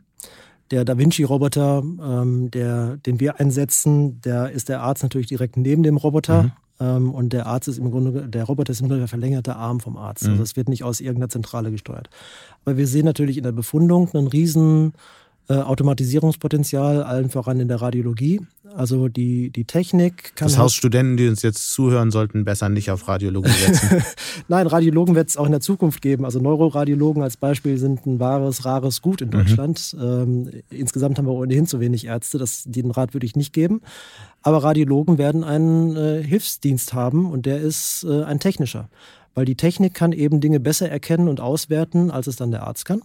[0.73, 5.83] Der Da Vinci-Roboter, ähm, der, den wir einsetzen, der ist der Arzt natürlich direkt neben
[5.83, 6.43] dem Roboter.
[6.43, 6.51] Mhm.
[6.79, 9.79] Ähm, und der Arzt ist im Grunde, der Roboter ist im Grunde der verlängerte Arm
[9.79, 10.23] vom Arzt.
[10.23, 10.31] Mhm.
[10.31, 12.09] Also es wird nicht aus irgendeiner Zentrale gesteuert.
[12.65, 14.93] Aber wir sehen natürlich in der Befundung einen riesen
[15.49, 18.41] äh, Automatisierungspotenzial, allen voran in der Radiologie.
[18.75, 20.47] Also die, die Technik kann.
[20.47, 24.03] Das heißt, Studenten, die uns jetzt zuhören, sollten besser nicht auf Radiologie setzen.
[24.47, 26.25] Nein, Radiologen wird es auch in der Zukunft geben.
[26.25, 29.31] Also Neuroradiologen als Beispiel sind ein wahres, rares Gut in mhm.
[29.31, 29.95] Deutschland.
[29.97, 30.01] Mhm.
[30.01, 32.37] Ähm, insgesamt haben wir ohnehin zu wenig Ärzte.
[32.37, 33.81] Das, den Rat würde ich nicht geben.
[34.41, 38.89] Aber Radiologen werden einen äh, Hilfsdienst haben und der ist äh, ein technischer.
[39.35, 42.85] Weil die Technik kann eben Dinge besser erkennen und auswerten, als es dann der Arzt
[42.85, 43.01] kann.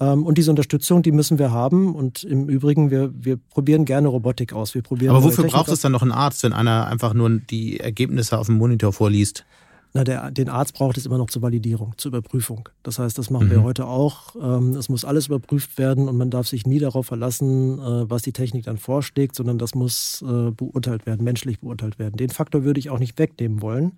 [0.00, 1.94] Ähm, und diese Unterstützung, die müssen wir haben.
[1.94, 4.74] Und im Übrigen, wir, wir probieren gerne Robotik aus.
[4.74, 7.80] Wir probieren Aber wofür braucht es dann noch einen Arzt, wenn einer einfach nur die
[7.80, 9.44] Ergebnisse auf dem Monitor vorliest?
[9.96, 12.68] Na, der, den Arzt braucht es immer noch zur Validierung, zur Überprüfung.
[12.82, 13.52] Das heißt, das machen mhm.
[13.52, 14.34] wir heute auch.
[14.34, 18.22] Ähm, es muss alles überprüft werden und man darf sich nie darauf verlassen, äh, was
[18.22, 22.16] die Technik dann vorschlägt, sondern das muss äh, beurteilt werden, menschlich beurteilt werden.
[22.16, 23.92] Den Faktor würde ich auch nicht wegnehmen wollen.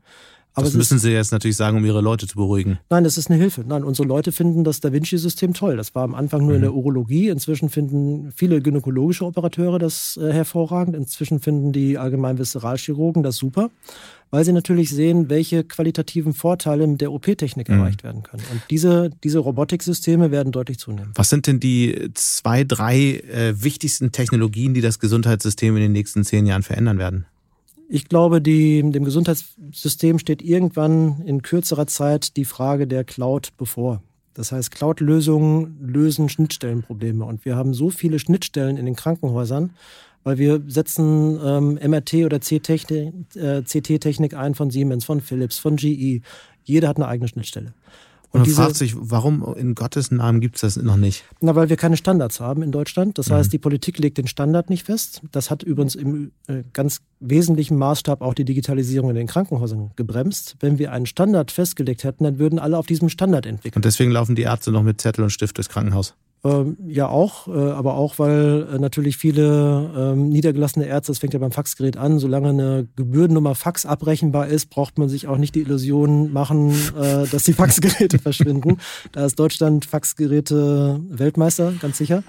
[0.57, 2.79] Aber das müssen Sie jetzt natürlich sagen, um Ihre Leute zu beruhigen.
[2.89, 3.63] Nein, das ist eine Hilfe.
[3.69, 5.77] Nein, unsere Leute finden das Da Vinci-System toll.
[5.77, 6.55] Das war am Anfang nur mhm.
[6.55, 6.79] in der mhm.
[6.79, 7.29] Urologie.
[7.29, 10.97] Inzwischen finden viele gynäkologische Operateure das äh, hervorragend.
[10.97, 13.71] Inzwischen finden die allgemein Visceralchirurgen das super,
[14.31, 17.75] weil sie natürlich sehen, welche qualitativen Vorteile mit der OP-Technik mhm.
[17.75, 18.43] erreicht werden können.
[18.51, 21.13] Und diese, diese Robotiksysteme werden deutlich zunehmen.
[21.17, 26.25] Was sind denn die zwei, drei äh, wichtigsten Technologien, die das Gesundheitssystem in den nächsten
[26.25, 27.27] zehn Jahren verändern werden?
[27.89, 34.03] Ich glaube, die, dem Gesundheitssystem steht irgendwann in kürzerer Zeit die Frage der Cloud bevor.
[34.35, 37.25] Das heißt, Cloud-Lösungen lösen Schnittstellenprobleme.
[37.25, 39.71] Und wir haben so viele Schnittstellen in den Krankenhäusern,
[40.25, 46.21] weil wir setzen ähm, MRT oder CT-Technik äh, ein von Siemens, von Philips, von GE.
[46.65, 47.73] Jeder hat eine eigene Schnittstelle.
[48.31, 51.25] Und, man diese, fragt sich, warum in Gottes Namen gibt es das noch nicht?
[51.41, 53.19] Na, weil wir keine Standards haben in Deutschland.
[53.19, 53.35] Das mhm.
[53.35, 55.23] heißt, die Politik legt den Standard nicht fest.
[55.33, 60.57] Das hat übrigens im äh, ganz wesentlichen Maßstab auch die Digitalisierung in den Krankenhäusern gebremst.
[60.61, 63.79] Wenn wir einen Standard festgelegt hätten, dann würden alle auf diesem Standard entwickeln.
[63.79, 66.15] Und deswegen laufen die Ärzte noch mit Zettel und Stift durchs Krankenhaus.
[66.47, 71.33] Ähm, ja, auch, äh, aber auch, weil äh, natürlich viele ähm, niedergelassene Ärzte, das fängt
[71.33, 75.55] ja beim Faxgerät an, solange eine Gebührennummer Fax abrechenbar ist, braucht man sich auch nicht
[75.55, 78.79] die Illusion machen, äh, dass die Faxgeräte verschwinden.
[79.13, 82.23] Da ist Deutschland Faxgeräte Weltmeister, ganz sicher.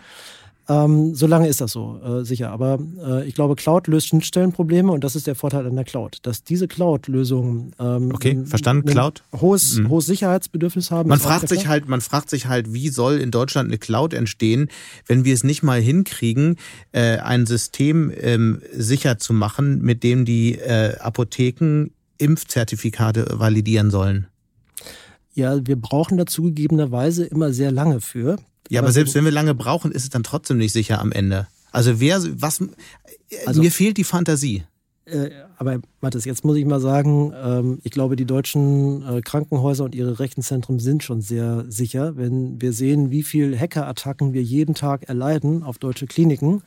[0.69, 2.51] Ähm, solange ist das so, äh, sicher.
[2.51, 6.19] Aber äh, ich glaube, Cloud löst Schnittstellenprobleme und das ist der Vorteil an der Cloud,
[6.23, 9.89] dass diese Cloud-Lösungen ähm, okay, verstanden, Cloud hohes, mhm.
[9.89, 11.10] hohes Sicherheitsbedürfnis haben.
[11.10, 14.67] Man fragt sich halt, man fragt sich halt, wie soll in Deutschland eine Cloud entstehen,
[15.06, 16.58] wenn wir es nicht mal hinkriegen,
[16.91, 24.27] äh, ein System ähm, sicher zu machen, mit dem die äh, Apotheken Impfzertifikate validieren sollen.
[25.34, 28.38] Ja, wir brauchen da zugegebenerweise immer sehr lange für.
[28.69, 31.47] Ja, aber selbst wenn wir lange brauchen, ist es dann trotzdem nicht sicher am Ende.
[31.71, 32.63] Also wer, was,
[33.45, 34.63] also, mir fehlt die Fantasie.
[35.06, 39.86] Äh, aber Mathis, jetzt muss ich mal sagen, ähm, ich glaube, die deutschen äh, Krankenhäuser
[39.86, 42.17] und ihre Rechenzentren sind schon sehr sicher.
[42.17, 46.62] Wenn wir sehen, wie viel Hackerattacken wir jeden Tag erleiden auf deutsche Kliniken,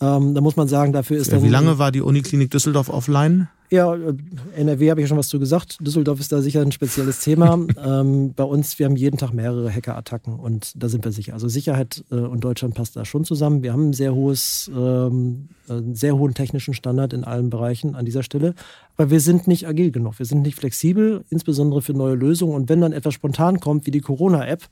[0.00, 1.44] ähm, da muss man sagen, dafür ist ja, dann.
[1.44, 3.48] Wie lange war die Uniklinik Düsseldorf offline?
[3.70, 4.14] Ja, äh,
[4.54, 5.78] NRW habe ich ja schon was zu gesagt.
[5.80, 7.58] Düsseldorf ist da sicher ein spezielles Thema.
[7.84, 11.34] ähm, bei uns, wir haben jeden Tag mehrere Hackerattacken und da sind wir sicher.
[11.34, 13.62] Also Sicherheit äh, und Deutschland passt da schon zusammen.
[13.62, 18.04] Wir haben ein sehr hohes, ähm, einen sehr hohen technischen Standard in allen Bereichen an
[18.04, 18.54] dieser Stelle.
[18.96, 20.18] Aber wir sind nicht agil genug.
[20.18, 22.54] Wir sind nicht flexibel, insbesondere für neue Lösungen.
[22.54, 24.62] Und wenn dann etwas spontan kommt, wie die Corona-App,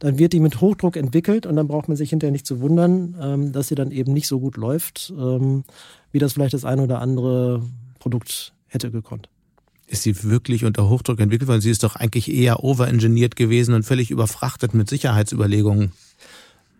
[0.00, 3.16] dann wird die mit Hochdruck entwickelt und dann braucht man sich hinterher nicht zu wundern,
[3.20, 5.62] ähm, dass sie dann eben nicht so gut läuft, ähm,
[6.10, 7.62] wie das vielleicht das eine oder andere
[8.02, 9.28] Produkt hätte gekonnt.
[9.86, 11.60] Ist sie wirklich unter Hochdruck entwickelt worden?
[11.60, 15.92] Sie ist doch eigentlich eher overengineert gewesen und völlig überfrachtet mit Sicherheitsüberlegungen.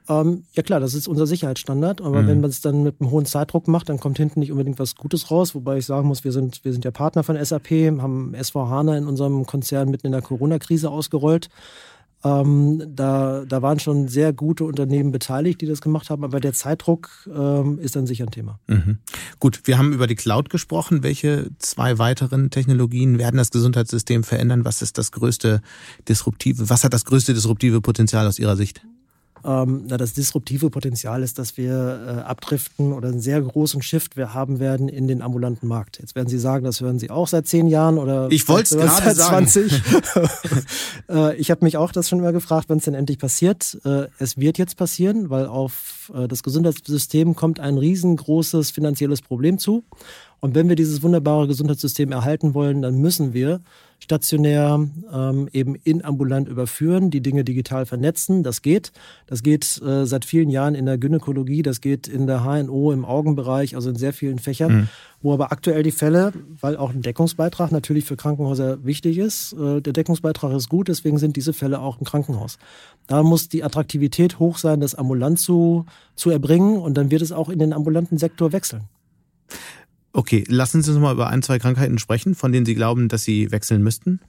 [0.08, 2.26] Ähm, ja klar, das ist unser Sicherheitsstandard, aber mhm.
[2.26, 4.96] wenn man es dann mit einem hohen Zeitdruck macht, dann kommt hinten nicht unbedingt was
[4.96, 8.34] Gutes raus, wobei ich sagen muss, wir sind, wir sind ja Partner von SAP, haben
[8.34, 11.50] SV HANA in unserem Konzern mitten in der Corona-Krise ausgerollt.
[12.24, 16.52] Ähm, da, da waren schon sehr gute Unternehmen beteiligt, die das gemacht haben, aber der
[16.52, 18.60] Zeitdruck ähm, ist dann sicher ein Thema.
[18.68, 18.98] Mhm.
[19.40, 21.02] Gut, wir haben über die Cloud gesprochen.
[21.02, 24.64] Welche zwei weiteren Technologien werden das Gesundheitssystem verändern?
[24.64, 25.62] Was ist das größte
[26.08, 28.82] disruptive, was hat das größte disruptive Potenzial aus Ihrer Sicht?
[29.44, 34.16] Ähm, na, das disruptive Potenzial ist, dass wir äh, abdriften oder einen sehr großen Shift
[34.16, 35.98] wir haben werden in den ambulanten Markt.
[35.98, 38.80] Jetzt werden Sie sagen, das hören Sie auch seit zehn Jahren oder ich wollte es
[38.80, 39.48] gerade sagen.
[39.48, 39.72] 20.
[41.10, 43.78] äh, ich habe mich auch das schon immer gefragt, wann es denn endlich passiert.
[43.84, 49.58] Äh, es wird jetzt passieren, weil auf äh, das Gesundheitssystem kommt ein riesengroßes finanzielles Problem
[49.58, 49.84] zu.
[50.42, 53.60] Und wenn wir dieses wunderbare Gesundheitssystem erhalten wollen, dann müssen wir
[54.00, 58.42] stationär ähm, eben in ambulant überführen, die Dinge digital vernetzen.
[58.42, 58.90] Das geht.
[59.28, 63.04] Das geht äh, seit vielen Jahren in der Gynäkologie, das geht in der HNO, im
[63.04, 64.72] Augenbereich, also in sehr vielen Fächern.
[64.72, 64.88] Mhm.
[65.20, 69.80] Wo aber aktuell die Fälle, weil auch ein Deckungsbeitrag natürlich für Krankenhäuser wichtig ist, äh,
[69.80, 72.58] der Deckungsbeitrag ist gut, deswegen sind diese Fälle auch im Krankenhaus.
[73.06, 77.30] Da muss die Attraktivität hoch sein, das ambulant zu, zu erbringen und dann wird es
[77.30, 78.88] auch in den ambulanten Sektor wechseln.
[80.12, 83.24] Okay, lassen Sie uns mal über ein, zwei Krankheiten sprechen, von denen Sie glauben, dass
[83.24, 84.20] Sie wechseln müssten.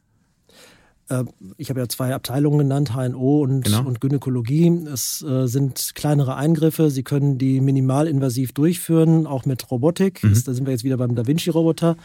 [1.09, 1.23] Äh,
[1.57, 3.83] ich habe ja zwei Abteilungen genannt, HNO und, genau.
[3.83, 4.67] und Gynäkologie.
[4.91, 6.89] Es äh, sind kleinere Eingriffe.
[6.89, 10.23] Sie können die minimalinvasiv durchführen, auch mit Robotik.
[10.23, 10.41] Mhm.
[10.45, 11.97] da sind wir jetzt wieder beim Da Vinci-Roboter.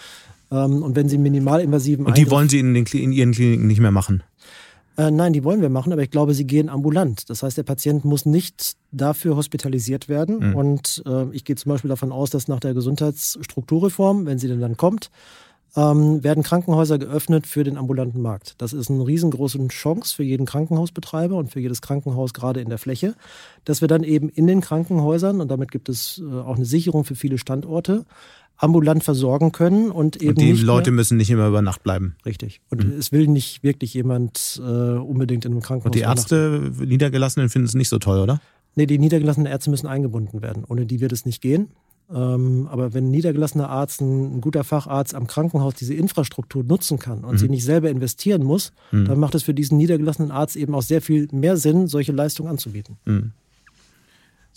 [0.50, 3.66] Ähm, und wenn Sie minimalinvasiven Und die Eingriff wollen Sie in, den, in Ihren Kliniken
[3.66, 4.22] nicht mehr machen?
[4.98, 7.30] Äh, nein, die wollen wir machen, aber ich glaube, sie gehen ambulant.
[7.30, 10.50] Das heißt, der Patient muss nicht dafür hospitalisiert werden.
[10.50, 10.56] Mhm.
[10.56, 14.60] Und äh, ich gehe zum Beispiel davon aus, dass nach der Gesundheitsstrukturreform, wenn sie denn
[14.60, 15.10] dann kommt,
[15.76, 18.56] ähm, werden Krankenhäuser geöffnet für den ambulanten Markt.
[18.58, 22.78] Das ist eine riesengroße Chance für jeden Krankenhausbetreiber und für jedes Krankenhaus gerade in der
[22.78, 23.14] Fläche,
[23.64, 27.04] dass wir dann eben in den Krankenhäusern, und damit gibt es äh, auch eine Sicherung
[27.04, 28.04] für viele Standorte,
[28.58, 30.30] ambulant versorgen können und eben.
[30.30, 32.16] Und die Leute müssen nicht immer über Nacht bleiben.
[32.26, 32.60] Richtig.
[32.70, 32.98] Und mhm.
[32.98, 35.86] es will nicht wirklich jemand äh, unbedingt in einem Krankenhaus.
[35.86, 38.40] Und die Ärzte, Niedergelassenen, finden es nicht so toll, oder?
[38.74, 40.64] Nee, die niedergelassenen Ärzte müssen eingebunden werden.
[40.68, 41.68] Ohne die wird es nicht gehen.
[42.10, 46.98] Ähm, aber wenn ein niedergelassener Arzt, ein, ein, guter Facharzt am Krankenhaus diese Infrastruktur nutzen
[46.98, 47.38] kann und mhm.
[47.38, 49.04] sie nicht selber investieren muss, mhm.
[49.04, 52.48] dann macht es für diesen niedergelassenen Arzt eben auch sehr viel mehr Sinn, solche Leistungen
[52.48, 52.96] anzubieten.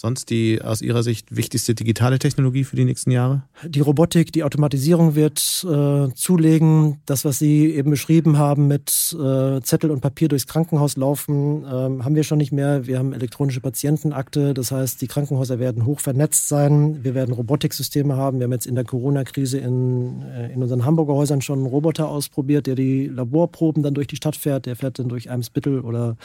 [0.01, 3.43] Sonst die aus Ihrer Sicht wichtigste digitale Technologie für die nächsten Jahre?
[3.63, 6.99] Die Robotik, die Automatisierung wird äh, zulegen.
[7.05, 11.67] Das, was Sie eben beschrieben haben mit äh, Zettel und Papier durchs Krankenhaus laufen, äh,
[11.67, 12.87] haben wir schon nicht mehr.
[12.87, 14.55] Wir haben elektronische Patientenakte.
[14.55, 17.03] Das heißt, die Krankenhäuser werden hoch vernetzt sein.
[17.03, 18.39] Wir werden Robotiksysteme haben.
[18.39, 22.09] Wir haben jetzt in der Corona-Krise in, äh, in unseren Hamburger Häusern schon einen Roboter
[22.09, 24.65] ausprobiert, der die Laborproben dann durch die Stadt fährt.
[24.65, 26.17] Der fährt dann durch Eimsbüttel oder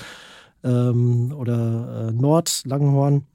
[0.65, 3.27] ähm, oder äh, Nord, Langenhorn.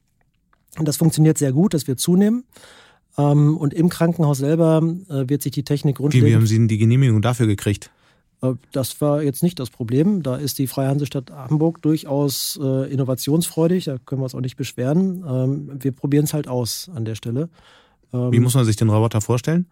[0.78, 2.46] Und das funktioniert sehr gut, das wird zunehmen.
[3.18, 6.28] Ähm, und im Krankenhaus selber äh, wird sich die Technik grundlegend...
[6.28, 7.92] Wie, wie haben Sie denn die Genehmigung dafür gekriegt?
[8.42, 10.24] Äh, das war jetzt nicht das Problem.
[10.24, 13.86] Da ist die Freie Hansestadt Hamburg durchaus äh, innovationsfreudig.
[13.86, 15.24] Da können wir uns auch nicht beschweren.
[15.28, 17.50] Ähm, wir probieren es halt aus an der Stelle.
[18.14, 19.68] Ähm, Wie muss man sich den Roboter vorstellen?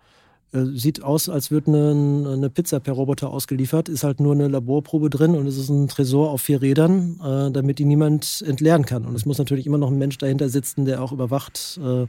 [0.51, 4.47] Äh, sieht aus, als würde eine, eine, Pizza per Roboter ausgeliefert, ist halt nur eine
[4.47, 8.85] Laborprobe drin und es ist ein Tresor auf vier Rädern, äh, damit die niemand entleeren
[8.85, 9.05] kann.
[9.05, 12.07] Und es muss natürlich immer noch ein Mensch dahinter sitzen, der auch überwacht, äh,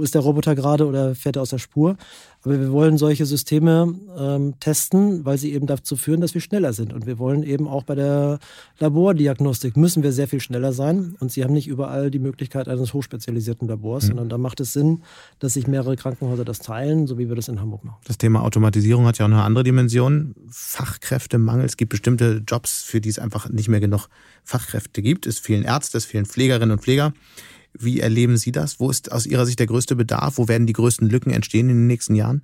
[0.00, 1.96] ist der Roboter gerade oder fährt er aus der Spur.
[2.44, 6.72] Aber wir wollen solche Systeme ähm, testen, weil sie eben dazu führen, dass wir schneller
[6.72, 6.92] sind.
[6.92, 8.40] Und wir wollen eben auch bei der
[8.80, 11.14] Labordiagnostik müssen wir sehr viel schneller sein.
[11.20, 14.08] Und sie haben nicht überall die Möglichkeit eines hochspezialisierten Labors, mhm.
[14.08, 15.02] sondern da macht es Sinn,
[15.38, 17.98] dass sich mehrere Krankenhäuser das teilen, so wie wir das in Hamburg machen.
[18.06, 20.34] Das Thema Automatisierung hat ja auch eine andere Dimension.
[20.50, 21.64] Fachkräftemangel.
[21.64, 24.08] Es gibt bestimmte Jobs, für die es einfach nicht mehr genug
[24.42, 25.26] Fachkräfte gibt.
[25.26, 27.12] Es fehlen Ärzte, es fehlen Pflegerinnen und Pfleger.
[27.78, 28.80] Wie erleben Sie das?
[28.80, 30.38] Wo ist aus Ihrer Sicht der größte Bedarf?
[30.38, 32.42] Wo werden die größten Lücken entstehen in den nächsten Jahren?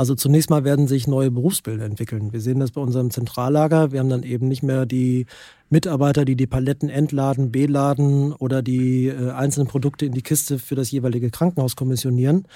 [0.00, 2.32] Also zunächst mal werden sich neue Berufsbilder entwickeln.
[2.32, 3.92] Wir sehen das bei unserem Zentrallager.
[3.92, 5.26] Wir haben dann eben nicht mehr die
[5.68, 10.74] Mitarbeiter, die die Paletten entladen, beladen oder die äh, einzelnen Produkte in die Kiste für
[10.74, 12.46] das jeweilige Krankenhaus kommissionieren.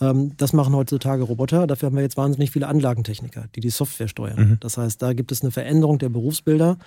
[0.00, 1.66] Ähm, das machen heutzutage Roboter.
[1.66, 4.50] Dafür haben wir jetzt wahnsinnig viele Anlagentechniker, die die Software steuern.
[4.50, 4.56] Mhm.
[4.60, 6.78] Das heißt, da gibt es eine Veränderung der Berufsbilder.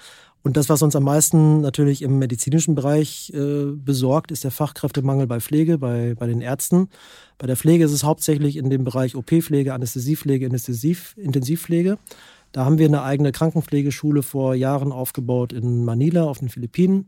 [0.44, 5.28] Und das, was uns am meisten natürlich im medizinischen Bereich äh, besorgt, ist der Fachkräftemangel
[5.28, 6.90] bei Pflege, bei, bei den Ärzten.
[7.38, 11.98] Bei der Pflege ist es hauptsächlich in dem Bereich OP-Pflege, Anästhesiepflege, Anästhesiv Intensivpflege.
[12.54, 17.08] Da haben wir eine eigene Krankenpflegeschule vor Jahren aufgebaut in Manila auf den Philippinen.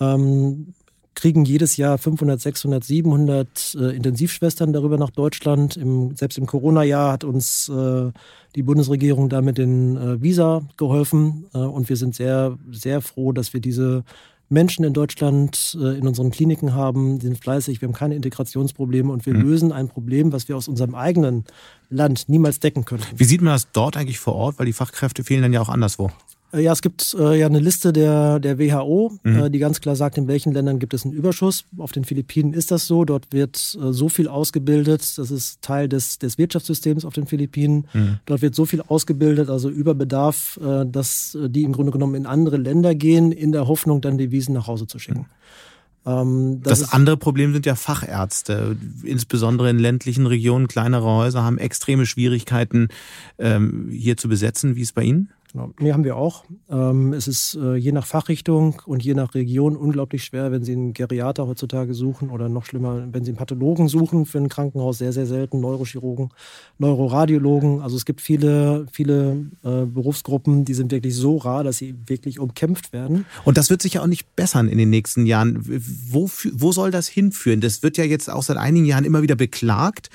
[0.00, 0.74] Ähm,
[1.18, 5.76] kriegen jedes Jahr 500, 600, 700 äh, Intensivschwestern darüber nach Deutschland.
[5.76, 8.12] Im, selbst im Corona-Jahr hat uns äh,
[8.54, 11.46] die Bundesregierung da mit den äh, Visa geholfen.
[11.54, 14.04] Äh, und wir sind sehr, sehr froh, dass wir diese
[14.48, 19.12] Menschen in Deutschland äh, in unseren Kliniken haben, die sind fleißig, wir haben keine Integrationsprobleme
[19.12, 19.40] und wir mhm.
[19.42, 21.44] lösen ein Problem, was wir aus unserem eigenen
[21.90, 23.02] Land niemals decken können.
[23.16, 24.58] Wie sieht man das dort eigentlich vor Ort?
[24.60, 26.10] Weil die Fachkräfte fehlen dann ja auch anderswo.
[26.52, 29.36] Äh, ja, es gibt äh, ja eine Liste der, der WHO, mhm.
[29.36, 31.64] äh, die ganz klar sagt, in welchen Ländern gibt es einen Überschuss.
[31.76, 33.04] Auf den Philippinen ist das so.
[33.04, 35.18] Dort wird äh, so viel ausgebildet.
[35.18, 37.86] Das ist Teil des, des Wirtschaftssystems auf den Philippinen.
[37.92, 38.18] Mhm.
[38.26, 42.26] Dort wird so viel ausgebildet, also Überbedarf, äh, dass äh, die im Grunde genommen in
[42.26, 45.20] andere Länder gehen, in der Hoffnung, dann Devisen nach Hause zu schicken.
[45.20, 45.26] Mhm.
[46.06, 48.76] Ähm, das, das andere Problem sind ja Fachärzte.
[49.02, 52.88] Insbesondere in ländlichen Regionen, kleinere Häuser haben extreme Schwierigkeiten,
[53.38, 54.76] ähm, hier zu besetzen.
[54.76, 55.30] Wie ist es bei Ihnen?
[55.52, 55.72] Genau.
[55.78, 56.44] Nee, haben wir auch.
[56.68, 60.72] Ähm, es ist äh, je nach Fachrichtung und je nach Region unglaublich schwer, wenn Sie
[60.72, 64.98] einen Geriater heutzutage suchen oder noch schlimmer, wenn Sie einen Pathologen suchen für ein Krankenhaus,
[64.98, 66.30] sehr, sehr selten, Neurochirurgen,
[66.78, 67.80] Neuroradiologen.
[67.80, 72.38] Also es gibt viele, viele äh, Berufsgruppen, die sind wirklich so rar, dass sie wirklich
[72.38, 73.24] umkämpft werden.
[73.44, 75.64] Und das wird sich ja auch nicht bessern in den nächsten Jahren.
[76.10, 77.60] Wo, wo soll das hinführen?
[77.60, 80.10] Das wird ja jetzt auch seit einigen Jahren immer wieder beklagt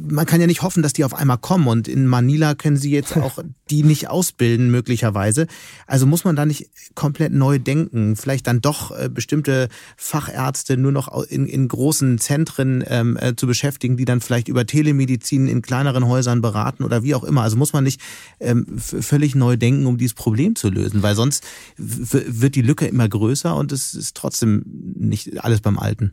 [0.00, 1.66] man kann ja nicht hoffen, dass die auf einmal kommen.
[1.68, 3.38] Und in Manila können sie jetzt auch
[3.70, 5.46] die nicht ausbilden, möglicherweise.
[5.86, 8.16] Also muss man da nicht komplett neu denken.
[8.16, 13.46] Vielleicht dann doch äh, bestimmte Fachärzte nur noch in, in großen Zentren ähm, äh, zu
[13.46, 17.42] beschäftigen, die dann vielleicht über Telemedizin in kleineren Häusern beraten oder wie auch immer.
[17.42, 18.00] Also muss man nicht
[18.40, 21.44] ähm, völlig neu denken, um dieses Problem zu lösen, weil sonst
[21.76, 26.12] wird die Lücke immer größer und es ist trotzdem nicht alles beim Alten.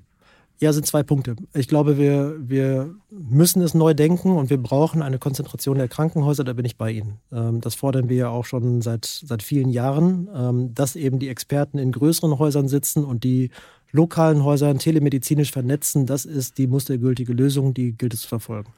[0.59, 1.35] Ja, sind zwei Punkte.
[1.53, 6.45] Ich glaube, wir, wir müssen es neu denken und wir brauchen eine Konzentration der Krankenhäuser,
[6.45, 7.19] da bin ich bei Ihnen.
[7.31, 11.27] Ähm, das fordern wir ja auch schon seit, seit vielen Jahren, ähm, dass eben die
[11.27, 13.51] Experten in größeren Häusern sitzen und die
[13.91, 16.05] lokalen Häusern telemedizinisch vernetzen.
[16.05, 18.71] Das ist die mustergültige Lösung, die gilt es zu verfolgen.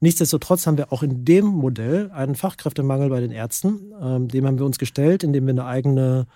[0.00, 3.92] Nichtsdestotrotz haben wir auch in dem Modell einen Fachkräftemangel bei den Ärzten.
[4.02, 6.26] Ähm, dem haben wir uns gestellt, indem wir eine eigene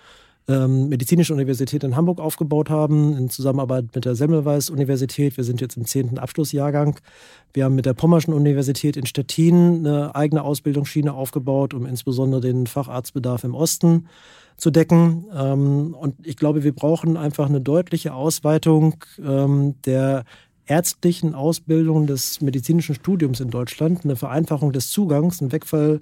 [0.47, 5.37] ähm, Medizinische Universität in Hamburg aufgebaut haben, in Zusammenarbeit mit der Semmelweis Universität.
[5.37, 7.01] Wir sind jetzt im zehnten Abschlussjahrgang.
[7.55, 12.67] Wir haben mit der Pommerschen Universität in Stettin eine eigene Ausbildungsschiene aufgebaut, um insbesondere den
[12.67, 14.09] Facharztbedarf im Osten
[14.57, 15.25] zu decken.
[15.35, 20.25] Ähm, und ich glaube, wir brauchen einfach eine deutliche Ausweitung ähm, der
[20.67, 26.01] ärztlichen Ausbildung des medizinischen Studiums in Deutschland, eine Vereinfachung des Zugangs, ein Wegfall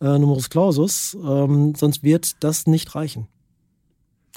[0.00, 1.16] äh, Numerus Clausus.
[1.22, 3.28] Ähm, sonst wird das nicht reichen.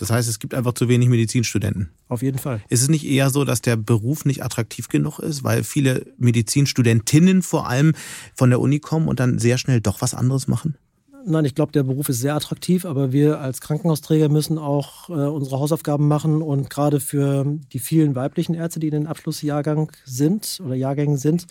[0.01, 1.91] Das heißt, es gibt einfach zu wenig Medizinstudenten.
[2.07, 2.63] Auf jeden Fall.
[2.69, 7.43] Ist es nicht eher so, dass der Beruf nicht attraktiv genug ist, weil viele Medizinstudentinnen
[7.43, 7.93] vor allem
[8.33, 10.75] von der Uni kommen und dann sehr schnell doch was anderes machen?
[11.23, 15.13] Nein, ich glaube, der Beruf ist sehr attraktiv, aber wir als Krankenhausträger müssen auch äh,
[15.13, 20.59] unsere Hausaufgaben machen und gerade für die vielen weiblichen Ärzte, die in den Abschlussjahrgang sind
[20.65, 21.45] oder Jahrgängen sind,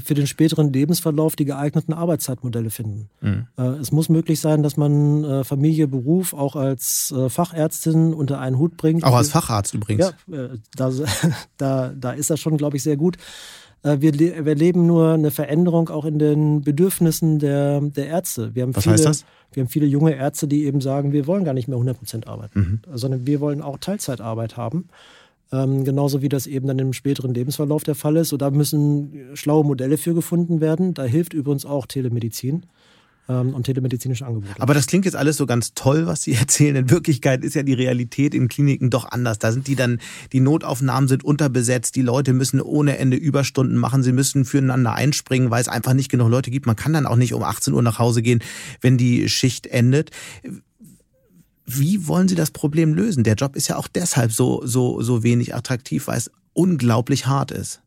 [0.00, 3.08] für den späteren Lebensverlauf die geeigneten Arbeitszeitmodelle finden.
[3.20, 3.46] Mhm.
[3.56, 8.40] Äh, es muss möglich sein, dass man äh, Familie, Beruf auch als äh, Fachärztin unter
[8.40, 9.04] einen Hut bringt.
[9.04, 10.12] Auch als Facharzt übrigens.
[10.28, 10.90] Ja, äh, da,
[11.56, 13.16] da, da ist das schon, glaube ich, sehr gut.
[13.82, 18.54] Äh, wir, wir erleben nur eine Veränderung auch in den Bedürfnissen der, der Ärzte.
[18.54, 19.24] Wir haben Was viele, heißt das?
[19.52, 22.26] Wir haben viele junge Ärzte, die eben sagen, wir wollen gar nicht mehr 100 Prozent
[22.26, 22.96] arbeiten, mhm.
[22.96, 24.88] sondern wir wollen auch Teilzeitarbeit haben.
[25.52, 28.32] Ähm, genauso wie das eben dann im späteren Lebensverlauf der Fall ist.
[28.32, 30.94] Und da müssen schlaue Modelle für gefunden werden.
[30.94, 32.64] Da hilft übrigens auch Telemedizin
[33.28, 34.60] ähm, und telemedizinische Angebote.
[34.60, 36.76] Aber das klingt jetzt alles so ganz toll, was Sie erzählen.
[36.76, 39.38] In Wirklichkeit ist ja die Realität in Kliniken doch anders.
[39.38, 40.00] Da sind die dann,
[40.32, 45.50] die Notaufnahmen sind unterbesetzt, die Leute müssen ohne Ende Überstunden machen, sie müssen füreinander einspringen,
[45.50, 46.66] weil es einfach nicht genug Leute gibt.
[46.66, 48.42] Man kann dann auch nicht um 18 Uhr nach Hause gehen,
[48.80, 50.10] wenn die Schicht endet.
[51.78, 53.24] Wie wollen Sie das Problem lösen?
[53.24, 57.50] Der Job ist ja auch deshalb so, so, so wenig attraktiv, weil es unglaublich hart
[57.50, 57.80] ist.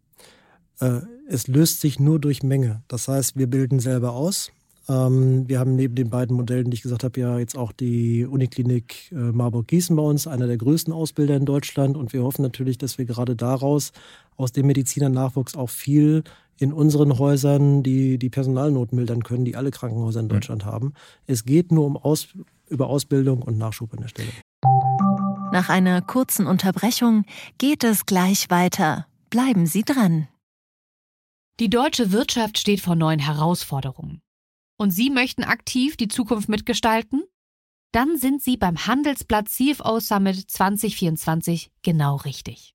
[0.79, 2.83] Äh, es löst sich nur durch Menge.
[2.87, 4.51] Das heißt, wir bilden selber aus.
[4.87, 8.25] Ähm, wir haben neben den beiden Modellen, die ich gesagt habe, ja jetzt auch die
[8.25, 11.97] Uniklinik äh, Marburg-Gießen bei uns, einer der größten Ausbilder in Deutschland.
[11.97, 13.91] Und wir hoffen natürlich, dass wir gerade daraus,
[14.37, 16.23] aus dem Medizinernachwuchs auch viel
[16.59, 20.69] in unseren Häusern die, die Personalnot mildern können, die alle Krankenhäuser in Deutschland mhm.
[20.69, 20.93] haben.
[21.27, 22.29] Es geht nur um Aus,
[22.69, 24.29] über Ausbildung und Nachschub an der Stelle.
[25.51, 27.25] Nach einer kurzen Unterbrechung
[27.57, 29.07] geht es gleich weiter.
[29.29, 30.27] Bleiben Sie dran.
[31.59, 34.21] Die deutsche Wirtschaft steht vor neuen Herausforderungen.
[34.77, 37.23] Und Sie möchten aktiv die Zukunft mitgestalten?
[37.93, 42.74] Dann sind Sie beim Handelsblatt CFO Summit 2024 genau richtig.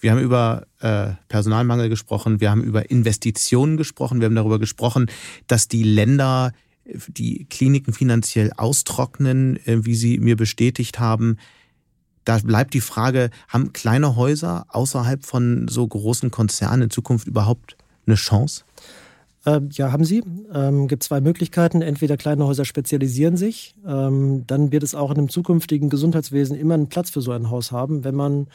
[0.00, 5.10] Wir haben über äh, Personalmangel gesprochen, wir haben über Investitionen gesprochen, wir haben darüber gesprochen,
[5.46, 6.52] dass die Länder
[7.08, 11.36] die Kliniken finanziell austrocknen, äh, wie Sie mir bestätigt haben.
[12.24, 17.76] Da bleibt die Frage, haben kleine Häuser außerhalb von so großen Konzernen in Zukunft überhaupt
[18.06, 18.64] eine Chance?
[19.46, 20.22] Äh, ja, haben sie.
[20.52, 21.80] Ähm, gibt zwei Möglichkeiten.
[21.80, 26.74] Entweder kleine Häuser spezialisieren sich, ähm, dann wird es auch in einem zukünftigen Gesundheitswesen immer
[26.74, 28.04] einen Platz für so ein Haus haben.
[28.04, 28.48] Wenn man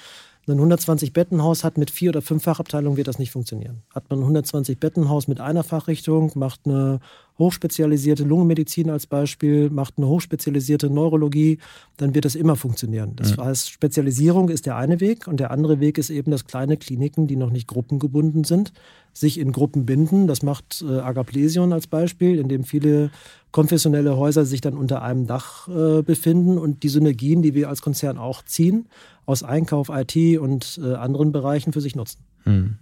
[0.54, 3.82] ein 120 Bettenhaus hat mit vier oder fünf Fachabteilungen, wird das nicht funktionieren.
[3.93, 7.00] Hat man ein 120 Bettenhaus mit einer Fachrichtung, macht eine
[7.38, 11.60] hochspezialisierte Lungenmedizin als Beispiel, macht eine hochspezialisierte Neurologie,
[11.98, 13.16] dann wird das immer funktionieren.
[13.16, 16.78] Das heißt, Spezialisierung ist der eine Weg und der andere Weg ist eben, dass kleine
[16.78, 18.72] Kliniken, die noch nicht gruppengebunden sind,
[19.14, 20.28] sich in Gruppen binden.
[20.28, 23.12] Das macht äh, Agaplesion als Beispiel, in dem viele
[23.52, 27.82] konfessionelle Häuser sich dann unter einem Dach äh, befinden und die Synergien, die wir als
[27.82, 28.88] Konzern auch ziehen,
[29.26, 32.20] aus Einkauf, IT und äh, anderen Bereichen für sich nutzen.
[32.44, 32.78] Hm.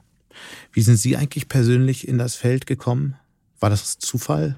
[0.71, 3.15] Wie sind Sie eigentlich persönlich in das Feld gekommen?
[3.63, 4.57] War das Zufall?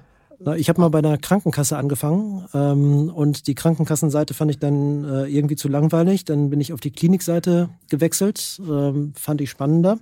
[0.56, 5.26] Ich habe mal bei einer Krankenkasse angefangen ähm, und die Krankenkassenseite fand ich dann äh,
[5.26, 6.24] irgendwie zu langweilig.
[6.24, 10.00] Dann bin ich auf die Klinikseite gewechselt, ähm, fand ich spannender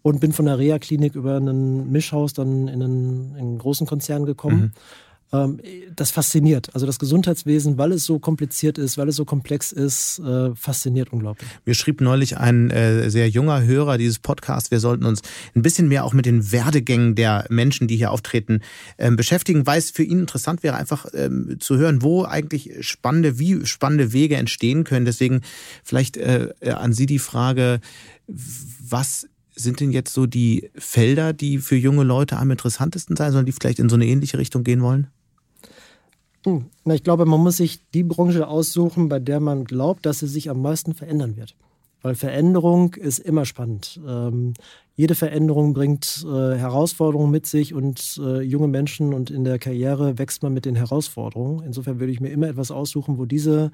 [0.00, 4.24] und bin von der Reha-Klinik über ein Mischhaus dann in einen, in einen großen Konzern
[4.24, 4.60] gekommen.
[4.60, 4.72] Mhm
[5.30, 6.74] das fasziniert.
[6.74, 11.12] Also das Gesundheitswesen, weil es so kompliziert ist, weil es so komplex ist, äh, fasziniert
[11.12, 11.48] unglaublich.
[11.66, 15.20] Mir schrieb neulich ein äh, sehr junger Hörer dieses Podcasts, wir sollten uns
[15.54, 18.60] ein bisschen mehr auch mit den Werdegängen der Menschen, die hier auftreten,
[18.96, 23.38] ähm, beschäftigen, weil es für ihn interessant wäre, einfach ähm, zu hören, wo eigentlich spannende,
[23.38, 25.04] wie spannende Wege entstehen können.
[25.04, 25.42] Deswegen
[25.84, 27.80] vielleicht äh, an Sie die Frage,
[28.26, 33.46] was sind denn jetzt so die Felder, die für junge Leute am interessantesten sein sollen,
[33.46, 35.08] die vielleicht in so eine ähnliche Richtung gehen wollen?
[36.84, 40.28] Na, ich glaube, man muss sich die Branche aussuchen, bei der man glaubt, dass sie
[40.28, 41.54] sich am meisten verändern wird.
[42.00, 44.00] Weil Veränderung ist immer spannend.
[44.06, 44.54] Ähm,
[44.94, 50.16] jede Veränderung bringt äh, Herausforderungen mit sich und äh, junge Menschen und in der Karriere
[50.16, 51.64] wächst man mit den Herausforderungen.
[51.64, 53.72] Insofern würde ich mir immer etwas aussuchen, wo diese,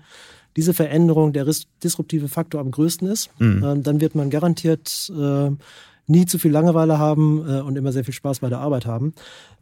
[0.56, 1.46] diese Veränderung der
[1.82, 3.30] disruptive Faktor am größten ist.
[3.38, 3.62] Mhm.
[3.62, 5.50] Ähm, dann wird man garantiert äh,
[6.06, 9.14] nie zu viel Langeweile haben äh, und immer sehr viel Spaß bei der Arbeit haben.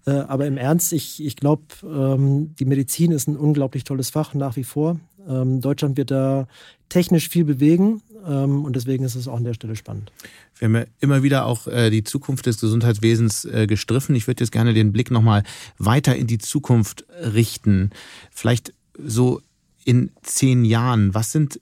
[0.06, 4.34] Äh, aber im Ernst, ich, ich glaube, ähm, die Medizin ist ein unglaublich tolles Fach
[4.34, 4.98] nach wie vor.
[5.28, 6.48] Ähm, Deutschland wird da
[6.88, 10.12] technisch viel bewegen ähm, und deswegen ist es auch an der Stelle spannend.
[10.58, 14.14] Wir haben ja immer wieder auch äh, die Zukunft des Gesundheitswesens äh, gestriffen.
[14.14, 15.44] Ich würde jetzt gerne den Blick nochmal
[15.78, 17.90] weiter in die Zukunft richten.
[18.30, 19.40] Vielleicht so
[19.84, 21.14] in zehn Jahren.
[21.14, 21.60] Was sind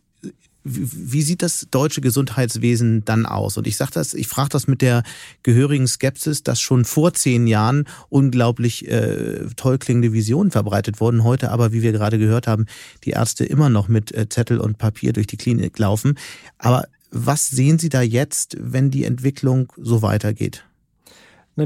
[0.63, 3.57] wie sieht das deutsche Gesundheitswesen dann aus?
[3.57, 5.03] Und ich sage das, ich frage das mit der
[5.43, 11.25] gehörigen Skepsis, dass schon vor zehn Jahren unglaublich äh, toll klingende Visionen verbreitet wurden.
[11.25, 12.67] Heute aber, wie wir gerade gehört haben,
[13.05, 16.19] die Ärzte immer noch mit äh, Zettel und Papier durch die Klinik laufen.
[16.59, 20.65] Aber was sehen Sie da jetzt, wenn die Entwicklung so weitergeht?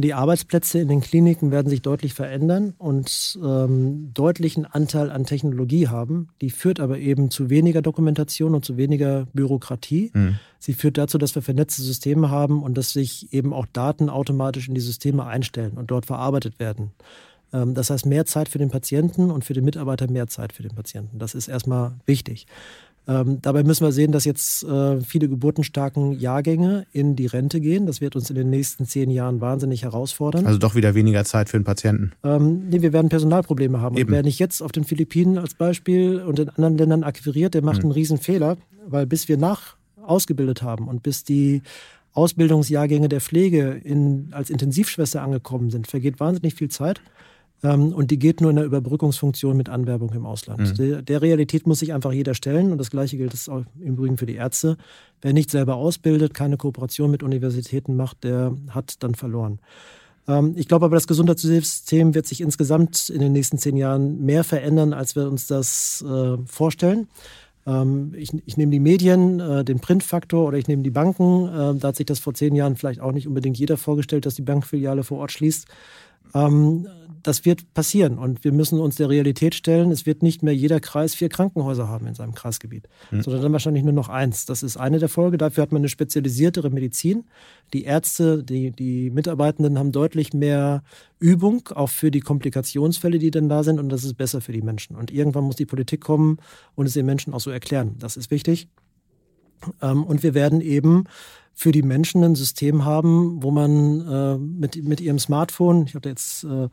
[0.00, 5.88] Die Arbeitsplätze in den Kliniken werden sich deutlich verändern und ähm, deutlichen Anteil an Technologie
[5.88, 6.28] haben.
[6.40, 10.10] Die führt aber eben zu weniger Dokumentation und zu weniger Bürokratie.
[10.14, 10.38] Mhm.
[10.58, 14.68] Sie führt dazu, dass wir vernetzte Systeme haben und dass sich eben auch Daten automatisch
[14.68, 16.92] in die Systeme einstellen und dort verarbeitet werden.
[17.52, 20.62] Ähm, das heißt, mehr Zeit für den Patienten und für den Mitarbeiter mehr Zeit für
[20.62, 21.18] den Patienten.
[21.18, 22.46] Das ist erstmal wichtig.
[23.06, 27.86] Ähm, dabei müssen wir sehen, dass jetzt äh, viele geburtenstarken Jahrgänge in die Rente gehen.
[27.86, 30.46] Das wird uns in den nächsten zehn Jahren wahnsinnig herausfordern.
[30.46, 32.12] Also doch wieder weniger Zeit für den Patienten.
[32.22, 33.96] Ähm, nee, wir werden Personalprobleme haben.
[33.96, 34.08] Eben.
[34.08, 37.62] Und wer nicht jetzt auf den Philippinen als Beispiel und in anderen Ländern akquiriert, der
[37.62, 37.84] macht mhm.
[37.84, 41.62] einen riesen Fehler, weil bis wir nach ausgebildet haben und bis die
[42.14, 47.00] Ausbildungsjahrgänge der Pflege in, als Intensivschwester angekommen sind, vergeht wahnsinnig viel Zeit.
[47.64, 50.78] Ähm, und die geht nur in der Überbrückungsfunktion mit Anwerbung im Ausland.
[50.78, 51.04] Mhm.
[51.04, 54.18] Der, Realität muss sich einfach jeder stellen und das Gleiche gilt es auch im Übrigen
[54.18, 54.76] für die Ärzte.
[55.22, 59.60] Wer nicht selber ausbildet, keine Kooperation mit Universitäten macht, der hat dann verloren.
[60.28, 64.44] Ähm, ich glaube aber, das Gesundheitssystem wird sich insgesamt in den nächsten zehn Jahren mehr
[64.44, 67.08] verändern, als wir uns das äh, vorstellen.
[67.66, 71.78] Ähm, ich, ich, nehme die Medien, äh, den Printfaktor oder ich nehme die Banken.
[71.80, 74.42] Da hat sich das vor zehn Jahren vielleicht auch nicht unbedingt jeder vorgestellt, dass die
[74.42, 75.66] Bankfiliale vor Ort schließt.
[76.34, 76.88] Ähm,
[77.24, 79.90] das wird passieren und wir müssen uns der Realität stellen.
[79.90, 83.22] Es wird nicht mehr jeder Kreis vier Krankenhäuser haben in seinem Kreisgebiet, mhm.
[83.22, 84.44] sondern dann wahrscheinlich nur noch eins.
[84.44, 85.38] Das ist eine der Folge.
[85.38, 87.24] Dafür hat man eine spezialisiertere Medizin.
[87.72, 90.84] Die Ärzte, die, die Mitarbeitenden haben deutlich mehr
[91.18, 94.62] Übung, auch für die Komplikationsfälle, die dann da sind und das ist besser für die
[94.62, 94.94] Menschen.
[94.94, 96.36] Und irgendwann muss die Politik kommen
[96.74, 97.96] und es den Menschen auch so erklären.
[97.98, 98.68] Das ist wichtig.
[99.80, 101.04] Ähm, und wir werden eben
[101.54, 106.08] für die Menschen ein System haben, wo man äh, mit, mit ihrem Smartphone, ich habe
[106.08, 106.68] jetzt äh,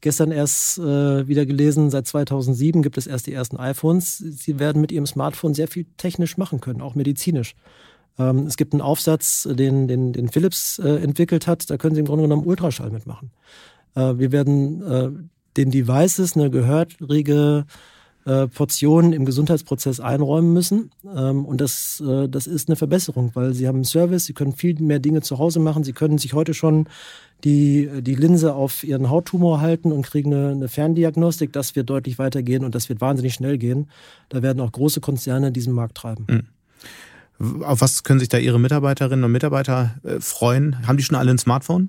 [0.00, 4.18] gestern erst äh, wieder gelesen, seit 2007 gibt es erst die ersten iPhones.
[4.18, 7.54] Sie werden mit ihrem Smartphone sehr viel technisch machen können, auch medizinisch.
[8.18, 12.00] Ähm, es gibt einen Aufsatz, den, den, den Philips äh, entwickelt hat, da können Sie
[12.00, 13.30] im Grunde genommen Ultraschall mitmachen.
[13.94, 15.10] Äh, wir werden äh,
[15.56, 17.66] den Devices eine gehörige
[18.30, 20.92] äh, Portionen im Gesundheitsprozess einräumen müssen.
[21.04, 24.52] Ähm, und das, äh, das ist eine Verbesserung, weil sie haben einen Service, sie können
[24.52, 26.88] viel mehr Dinge zu Hause machen, sie können sich heute schon
[27.42, 31.52] die, die Linse auf ihren Hauttumor halten und kriegen eine, eine Ferndiagnostik.
[31.52, 33.88] Das wird deutlich weitergehen und das wird wahnsinnig schnell gehen.
[34.28, 36.26] Da werden auch große Konzerne diesen Markt treiben.
[36.28, 37.62] Mhm.
[37.64, 40.86] Auf was können sich da Ihre Mitarbeiterinnen und Mitarbeiter äh, freuen?
[40.86, 41.88] Haben die schon alle ein Smartphone?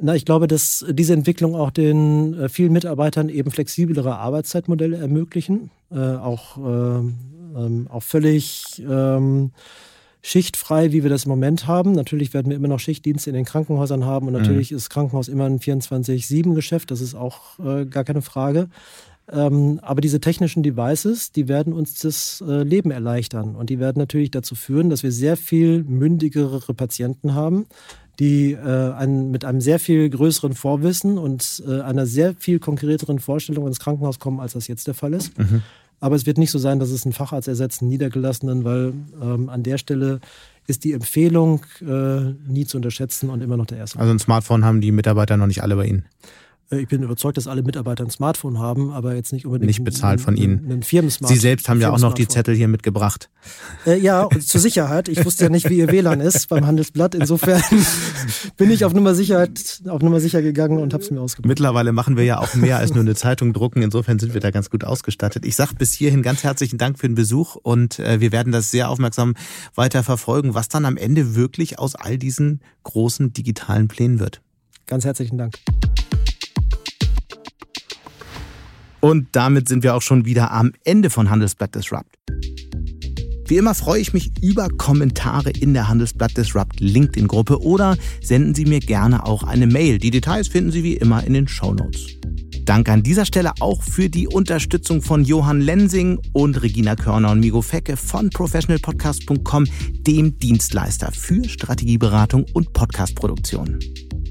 [0.00, 5.70] Na, ich glaube, dass diese Entwicklung auch den äh, vielen Mitarbeitern eben flexiblere Arbeitszeitmodelle ermöglichen,
[5.90, 9.52] äh, auch, äh, ähm, auch völlig ähm,
[10.22, 11.92] schichtfrei, wie wir das im Moment haben.
[11.92, 14.76] Natürlich werden wir immer noch Schichtdienste in den Krankenhäusern haben und natürlich mhm.
[14.78, 18.68] ist Krankenhaus immer ein 24-7-Geschäft, das ist auch äh, gar keine Frage.
[19.30, 23.98] Ähm, aber diese technischen Devices, die werden uns das äh, Leben erleichtern und die werden
[23.98, 27.66] natürlich dazu führen, dass wir sehr viel mündigere Patienten haben,
[28.18, 33.18] die äh, ein, mit einem sehr viel größeren Vorwissen und äh, einer sehr viel konkreteren
[33.18, 35.36] Vorstellung ins Krankenhaus kommen, als das jetzt der Fall ist.
[35.38, 35.62] Mhm.
[36.00, 38.92] Aber es wird nicht so sein, dass es einen Facharzt ersetzt, einen Niedergelassenen, weil
[39.22, 40.20] ähm, an der Stelle
[40.66, 43.98] ist die Empfehlung äh, nie zu unterschätzen und immer noch der erste.
[43.98, 46.04] Also ein Smartphone haben die Mitarbeiter noch nicht alle bei Ihnen?
[46.72, 49.68] Äh, ich bin überzeugt, dass alle Mitarbeiter ein Smartphone haben, aber jetzt nicht unbedingt.
[49.68, 50.70] Nicht bezahlt von Ihnen.
[50.70, 51.36] Ein Firmensmartphone.
[51.36, 53.30] Sie selbst haben ja auch noch die Zettel hier mitgebracht.
[53.86, 55.08] Äh, ja, zur Sicherheit.
[55.08, 57.14] Ich wusste ja nicht, wie Ihr WLAN ist beim Handelsblatt.
[57.14, 57.62] Insofern
[58.56, 61.48] bin ich auf Nummer Sicherheit, auf Nummer sicher gegangen und habe es mir ausgebracht.
[61.48, 63.82] Mittlerweile machen wir ja auch mehr als nur eine Zeitung drucken.
[63.82, 65.44] Insofern sind wir da ganz gut ausgestattet.
[65.44, 68.70] Ich sage bis hierhin ganz herzlichen Dank für den Besuch und äh, wir werden das
[68.70, 69.34] sehr aufmerksam
[69.74, 74.40] weiter verfolgen, was dann am Ende wirklich aus all diesen großen digitalen Plänen wird.
[74.86, 75.54] Ganz herzlichen Dank.
[79.02, 82.16] Und damit sind wir auch schon wieder am Ende von Handelsblatt Disrupt.
[83.48, 88.64] Wie immer freue ich mich über Kommentare in der Handelsblatt Disrupt LinkedIn-Gruppe oder senden Sie
[88.64, 89.98] mir gerne auch eine Mail.
[89.98, 92.06] Die Details finden Sie wie immer in den Show Notes.
[92.64, 97.40] Dank an dieser Stelle auch für die Unterstützung von Johann Lensing und Regina Körner und
[97.40, 99.66] Migo Fecke von professionalpodcast.com,
[100.06, 103.80] dem Dienstleister für Strategieberatung und Podcastproduktion.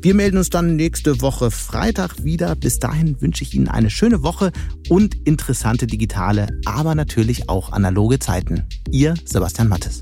[0.04, 2.56] Wir melden uns dann nächste Woche Freitag wieder.
[2.56, 4.52] Bis dahin wünsche ich Ihnen eine schöne Woche
[4.90, 8.68] und interessante digitale, aber natürlich auch analoge Zeiten.
[8.90, 10.02] Ihr Sebastian Mattes.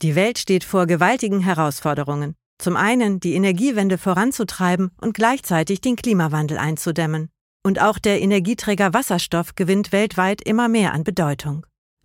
[0.00, 2.34] Die Welt steht vor gewaltigen Herausforderungen.
[2.56, 7.28] Zum einen die Energiewende voranzutreiben und gleichzeitig den Klimawandel einzudämmen.
[7.62, 11.66] Und auch der Energieträger Wasserstoff gewinnt weltweit immer mehr an Bedeutung.